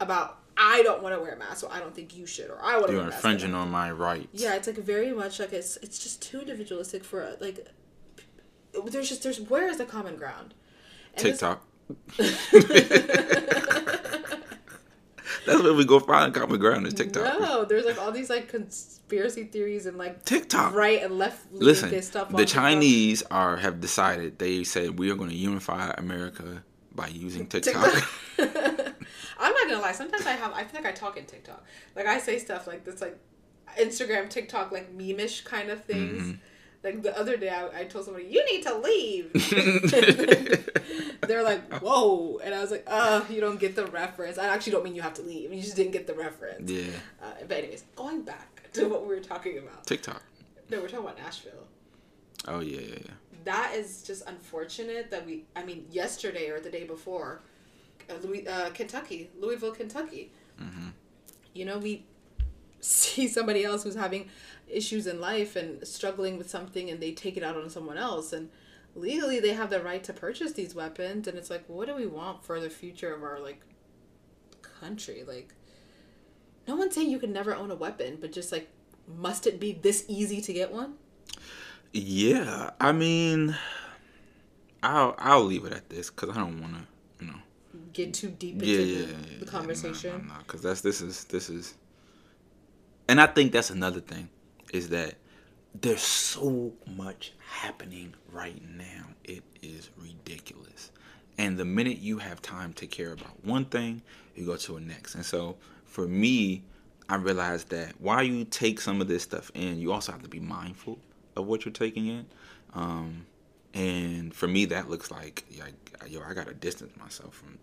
[0.00, 2.58] about I don't want to wear a mask, so I don't think you should, or
[2.60, 3.24] I want to You're wear a mask.
[3.24, 4.42] I don't infringing on my rights.
[4.42, 7.68] yeah, it's like very much like it's it's just too individualistic for like.
[8.82, 10.54] There's just there's where is the common ground?
[11.14, 11.64] And TikTok.
[15.46, 17.40] That's where we go find common ground is TikTok.
[17.40, 20.74] No, there's like all these like conspiracy theories and like TikTok.
[20.74, 22.28] right and left Listen, stuff.
[22.28, 22.54] the TikTok.
[22.54, 26.62] Chinese are have decided they said we are going to unify America
[26.94, 27.92] by using TikTok.
[28.36, 28.94] TikTok.
[29.38, 29.92] I'm not gonna lie.
[29.92, 30.52] Sometimes I have.
[30.52, 31.64] I feel like I talk in TikTok.
[31.96, 33.16] Like I say stuff like this, like
[33.78, 36.22] Instagram, TikTok, like meme-ish kind of things.
[36.22, 36.32] Mm-hmm.
[36.84, 39.32] Like the other day, I, I told somebody, "You need to leave."
[41.26, 44.72] They're like, "Whoa!" And I was like, "Oh, you don't get the reference." I actually
[44.72, 45.52] don't mean you have to leave.
[45.52, 46.70] You just didn't get the reference.
[46.70, 46.84] yeah,
[47.22, 49.84] Uh, but anyways, going back to what we were talking about.
[49.86, 50.22] TikTok.
[50.70, 51.66] No, we're talking about Nashville.
[52.46, 53.12] Oh yeah, yeah, yeah.
[53.44, 55.44] That is just unfortunate that we.
[55.56, 57.40] I mean, yesterday or the day before,
[58.08, 60.30] uh, Louis, uh, Kentucky, Louisville, Kentucky.
[61.54, 62.04] You know, we
[62.80, 64.28] see somebody else who's having
[64.70, 68.32] issues in life and struggling with something, and they take it out on someone else,
[68.32, 68.50] and
[68.94, 72.06] legally they have the right to purchase these weapons, and it's like, what do we
[72.06, 73.62] want for the future of our like
[74.62, 75.24] country?
[75.26, 75.54] Like,
[76.66, 78.68] no one's saying you can never own a weapon, but just like,
[79.06, 80.94] must it be this easy to get one?
[81.92, 83.56] Yeah, I mean,
[84.82, 87.38] I'll I'll leave it at this because I don't want to, you know.
[87.92, 89.06] Get too deep into Yeah, the, yeah,
[89.38, 90.26] the yeah, conversation.
[90.28, 91.74] No, because that's this is this is,
[93.08, 94.28] and I think that's another thing,
[94.72, 95.14] is that
[95.80, 99.06] there's so much happening right now.
[99.24, 100.90] It is ridiculous,
[101.36, 104.02] and the minute you have time to care about one thing,
[104.34, 105.14] you go to the next.
[105.14, 106.62] And so for me,
[107.08, 110.28] I realized that while you take some of this stuff in, you also have to
[110.28, 110.98] be mindful
[111.36, 112.26] of what you're taking in.
[112.74, 113.26] Um,
[113.74, 115.64] and for me, that looks like, yeah,
[116.06, 117.58] yo, I gotta distance myself from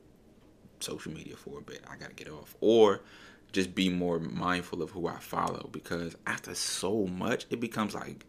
[0.80, 1.82] social media for a bit.
[1.90, 3.02] I gotta get off, or
[3.56, 8.26] just be more mindful of who I follow because after so much, it becomes like,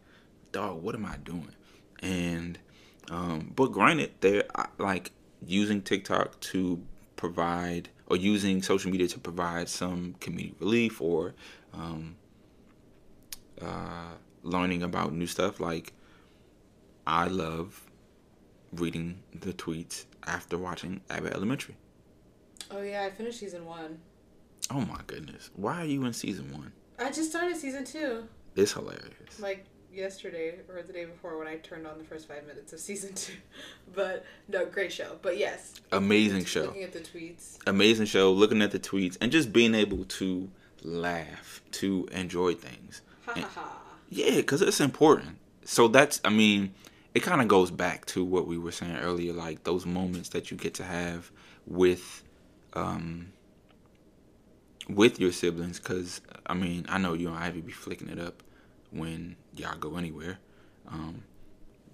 [0.53, 1.51] dog, what am I doing?
[2.01, 2.57] And
[3.11, 4.45] um, but granted, they're
[4.77, 5.11] like
[5.45, 6.81] using TikTok to
[7.17, 11.33] provide or using social media to provide some community relief or
[11.73, 12.15] um,
[13.61, 14.13] uh,
[14.43, 15.59] learning about new stuff.
[15.59, 15.91] Like
[17.05, 17.83] I love
[18.71, 21.75] reading the tweets after watching Abbott Elementary.
[22.71, 23.99] Oh yeah, I finished season one.
[24.69, 25.49] Oh my goodness.
[25.55, 26.71] Why are you in season one?
[26.99, 28.23] I just started season two.
[28.55, 29.39] It's hilarious.
[29.39, 32.79] Like yesterday or the day before when I turned on the first five minutes of
[32.79, 33.33] season two.
[33.95, 35.17] But no, great show.
[35.21, 36.63] But yes, Amazing show.
[36.65, 37.57] looking at the tweets.
[37.65, 38.31] Amazing show.
[38.31, 40.49] Looking at the tweets and just being able to
[40.83, 43.01] laugh, to enjoy things.
[43.25, 43.81] Ha ha ha.
[44.09, 45.37] Yeah, because it's important.
[45.65, 46.73] So that's, I mean,
[47.15, 50.51] it kind of goes back to what we were saying earlier, like those moments that
[50.51, 51.31] you get to have
[51.65, 52.23] with,
[52.73, 53.31] um,
[54.89, 55.79] with your siblings.
[55.79, 58.43] Because I mean, I know you and Ivy be flicking it up
[58.91, 60.39] when y'all go anywhere.
[60.89, 61.23] Um,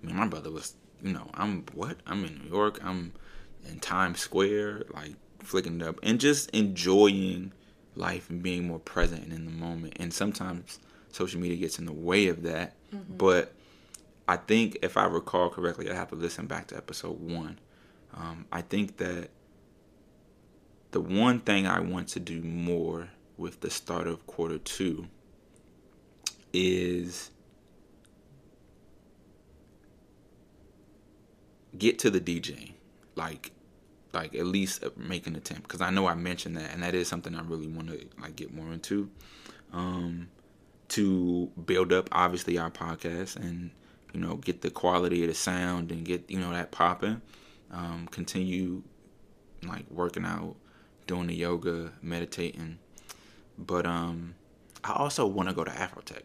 [0.02, 1.98] I mean, my brother was, you know, I'm what?
[2.06, 2.80] I'm in New York.
[2.84, 3.14] I'm
[3.68, 7.52] in Times Square, like flicking it up and just enjoying
[7.96, 9.94] life and being more present and in the moment.
[10.00, 10.80] And sometimes
[11.12, 12.76] social media gets in the way of that.
[13.18, 13.54] But
[14.28, 17.60] I think if I recall correctly, I have to listen back to episode one.
[18.16, 19.30] Um, I think that
[20.94, 25.08] the one thing I want to do more with the start of quarter two
[26.54, 27.32] is
[31.76, 32.74] get to the DJ,
[33.16, 33.52] like,
[34.14, 35.64] like at least make an attempt.
[35.64, 38.36] Because I know I mentioned that, and that is something I really want to like
[38.36, 39.10] get more into,
[39.74, 40.30] um,
[40.89, 43.72] to build up obviously our podcast and
[44.14, 47.20] you know get the quality of the sound and get you know that popping,
[47.72, 48.84] um, continue
[49.68, 50.56] like working out,
[51.08, 52.80] doing the yoga, meditating,
[53.58, 54.36] but um,
[54.84, 56.24] I also want to go to Afrotech.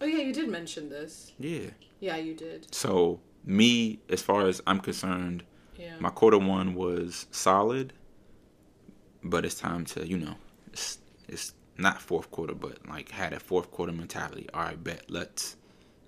[0.00, 1.32] Oh yeah, you did mention this.
[1.38, 1.70] Yeah.
[2.00, 2.74] Yeah, you did.
[2.74, 5.44] So me, as far as I'm concerned,
[5.76, 5.94] Yeah.
[6.00, 7.92] my quarter one was solid,
[9.22, 10.34] but it's time to you know,
[10.72, 14.48] it's it's not fourth quarter, but like had a fourth quarter mentality.
[14.52, 15.56] All right, bet let's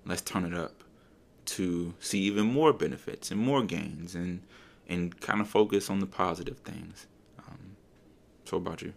[0.05, 0.83] let's turn it up
[1.47, 4.43] to see even more benefits and more gains and
[4.89, 7.07] and kind of focus on the positive things.
[8.55, 8.93] So about you?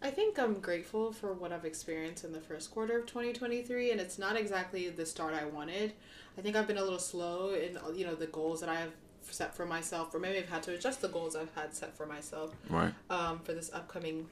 [0.00, 4.00] I think I'm grateful for what I've experienced in the first quarter of 2023, and
[4.00, 5.94] it's not exactly the start I wanted.
[6.38, 8.92] I think I've been a little slow in you know the goals that I have
[9.22, 12.06] set for myself, or maybe I've had to adjust the goals I've had set for
[12.06, 12.94] myself Right.
[13.10, 14.28] um, for this upcoming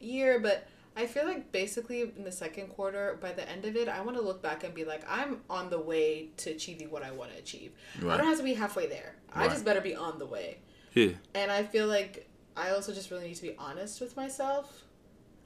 [0.00, 0.40] year.
[0.40, 4.00] But I feel like basically in the second quarter, by the end of it, I
[4.00, 7.10] want to look back and be like, I'm on the way to achieving what I
[7.10, 7.72] want to achieve.
[7.98, 9.16] I don't have to be halfway there.
[9.34, 10.56] I just better be on the way.
[10.94, 11.10] Yeah.
[11.34, 12.29] And I feel like
[12.60, 14.84] I also just really need to be honest with myself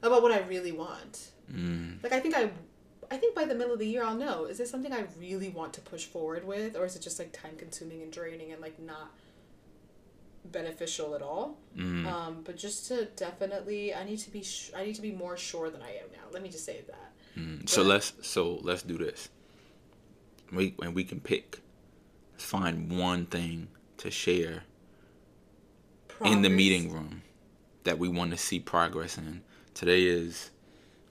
[0.03, 1.31] about what I really want.
[1.51, 2.01] Mm.
[2.03, 2.49] Like I think I
[3.11, 5.49] I think by the middle of the year I'll know is this something I really
[5.49, 8.61] want to push forward with or is it just like time consuming and draining and
[8.61, 9.11] like not
[10.51, 11.57] beneficial at all?
[11.77, 12.05] Mm.
[12.05, 15.37] Um but just to definitely I need to be sh- I need to be more
[15.37, 16.25] sure than I am now.
[16.31, 17.11] Let me just say that.
[17.39, 17.67] Mm.
[17.69, 19.29] So But- let's so let's do this.
[20.51, 21.59] We and we can pick.
[22.33, 24.63] Let's find one thing to share
[26.23, 27.21] in the meeting room
[27.83, 29.41] that we want to see progress in.
[29.73, 30.51] Today is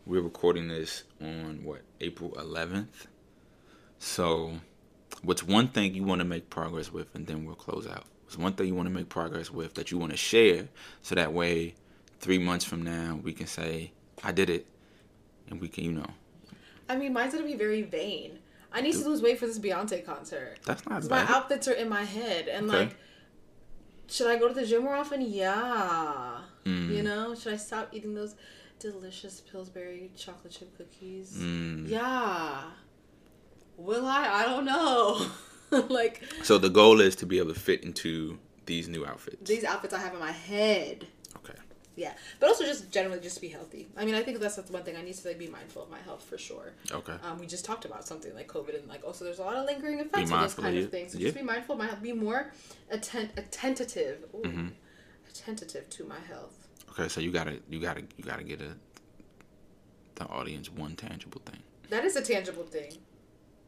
[0.06, 3.06] we're recording this on what April 11th.
[3.98, 4.60] So,
[5.22, 8.04] what's one thing you want to make progress with, and then we'll close out.
[8.24, 10.68] What's one thing you want to make progress with that you want to share,
[11.02, 11.74] so that way,
[12.20, 13.92] three months from now, we can say,
[14.22, 14.66] "I did it,"
[15.48, 16.10] and we can, you know,
[16.88, 18.40] I mean, mine's gonna be very vain.
[18.70, 20.58] I need to lose weight for this Beyonce concert.
[20.66, 22.78] that's not 'Cause my outfits are in my head, and Okay.
[22.78, 22.96] like,
[24.08, 25.20] should I go to the gym more often?
[25.22, 26.38] Yeah.
[26.64, 26.94] Mm.
[26.94, 28.34] You know, should I stop eating those
[28.78, 31.36] delicious Pillsbury chocolate chip cookies?
[31.38, 31.88] Mm.
[31.88, 32.62] Yeah.
[33.76, 34.28] Will I?
[34.28, 35.26] I don't know.
[35.88, 39.48] like So the goal is to be able to fit into these new outfits.
[39.48, 41.06] these outfits I have in my head.
[41.96, 43.86] Yeah, but also just generally just be healthy.
[43.96, 45.90] I mean, I think that's, that's one thing I need to like be mindful of
[45.90, 46.72] my health for sure.
[46.90, 47.14] Okay.
[47.22, 49.64] Um, we just talked about something like COVID and like also there's a lot of
[49.66, 51.12] lingering effects of those kind of of things.
[51.12, 51.26] So Yeah.
[51.26, 52.02] just be mindful of my health.
[52.02, 52.52] Be more
[52.90, 54.24] atten- attentive.
[54.34, 54.68] Ooh, Mm-hmm.
[55.30, 56.68] Attentive to my health.
[56.90, 57.08] Okay.
[57.08, 58.74] So you gotta, you gotta, you gotta get a
[60.16, 61.60] the audience one tangible thing.
[61.90, 62.92] That is a tangible thing.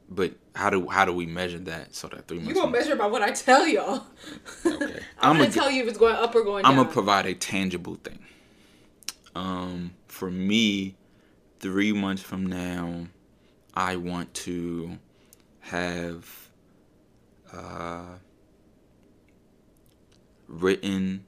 [0.08, 2.48] But how do how do we measure that so that three months?
[2.50, 4.04] You gonna from- measure by what I tell y'all.
[4.66, 5.00] Okay.
[5.20, 6.70] I'm, I'm gonna a- tell you if it's going up or going down.
[6.72, 8.18] I'm gonna provide a tangible thing.
[9.34, 10.94] Um, for me,
[11.60, 13.06] three months from now,
[13.74, 14.98] I want to
[15.60, 16.48] have
[17.52, 18.14] uh,
[20.48, 21.24] written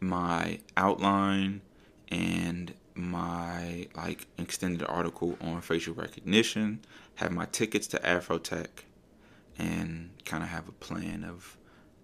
[0.00, 1.60] my outline
[2.08, 6.80] and my like extended article on facial recognition,
[7.16, 8.68] have my tickets to Afrotech,
[9.58, 11.56] and kind of have a plan of,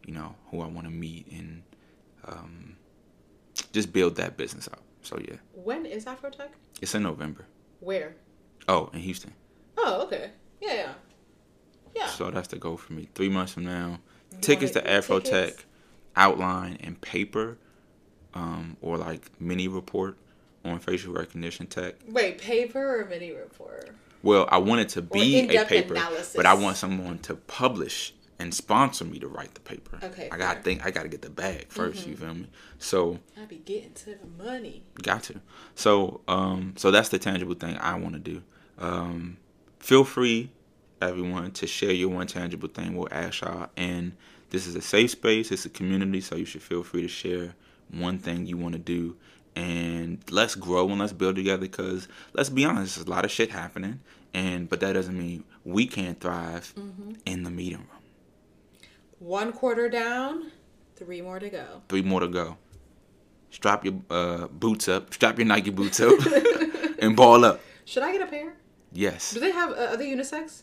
[0.04, 1.62] you know, who I want to meet and
[2.26, 2.76] um,
[3.72, 4.82] just build that business out.
[5.02, 6.48] So yeah, when is Afrotech?
[6.80, 7.46] it's in November.
[7.80, 8.16] Where?
[8.68, 9.32] Oh, in Houston.
[9.78, 10.30] Oh, okay.
[10.60, 10.92] Yeah, yeah.
[11.94, 12.06] Yeah.
[12.08, 13.08] So that's the goal for me.
[13.14, 14.00] Three months from now,
[14.40, 15.64] tickets to Afrotech, tickets?
[16.16, 17.58] outline and paper,
[18.34, 20.16] um, or like mini report
[20.64, 21.94] on facial recognition tech.
[22.08, 23.90] Wait, paper or mini report?
[24.22, 26.34] Well, I want it to be a paper, analysis.
[26.36, 29.98] but I want someone to publish and sponsor me to write the paper.
[30.02, 30.84] Okay, I gotta think.
[30.84, 32.46] I gotta get the bag 1st You feel me?
[32.78, 34.82] So I be getting to the money.
[35.02, 35.40] got to.
[35.74, 38.42] So um, so that's the tangible thing I want to do.
[38.78, 39.36] Um,
[39.78, 40.50] feel free,
[41.02, 43.68] everyone, to share your one tangible thing with Ashar.
[43.76, 44.12] And
[44.50, 45.52] this is a safe space.
[45.52, 47.54] It's a community, so you should feel free to share
[47.90, 49.16] one thing you want to do.
[49.56, 51.62] And let's grow and let's build together.
[51.62, 54.00] Because let's be honest, there's a lot of shit happening,
[54.32, 56.72] and but that doesn't mean we can't thrive
[57.26, 57.88] in the meeting room.
[59.18, 60.52] One quarter down,
[60.96, 61.82] three more to go.
[61.88, 62.56] Three more to go.
[63.50, 65.12] Strap your uh, boots up.
[65.12, 66.14] Strap your Nike boots up,
[67.00, 67.60] and ball up.
[67.84, 68.54] Should I get a pair?
[68.92, 69.32] Yes.
[69.32, 70.62] Do they have uh, they unisex?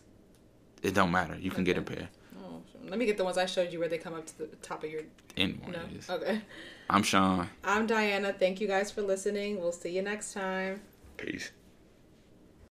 [0.82, 1.38] It don't matter.
[1.40, 2.08] You can get a pair.
[2.42, 4.48] Oh, let me get the ones I showed you where they come up to the
[4.62, 5.02] top of your.
[5.36, 6.16] Anyone No.
[6.16, 6.42] Okay.
[6.90, 7.50] I'm Sean.
[7.64, 8.32] I'm Diana.
[8.32, 9.60] Thank you guys for listening.
[9.60, 10.82] We'll see you next time.
[11.18, 11.52] Peace.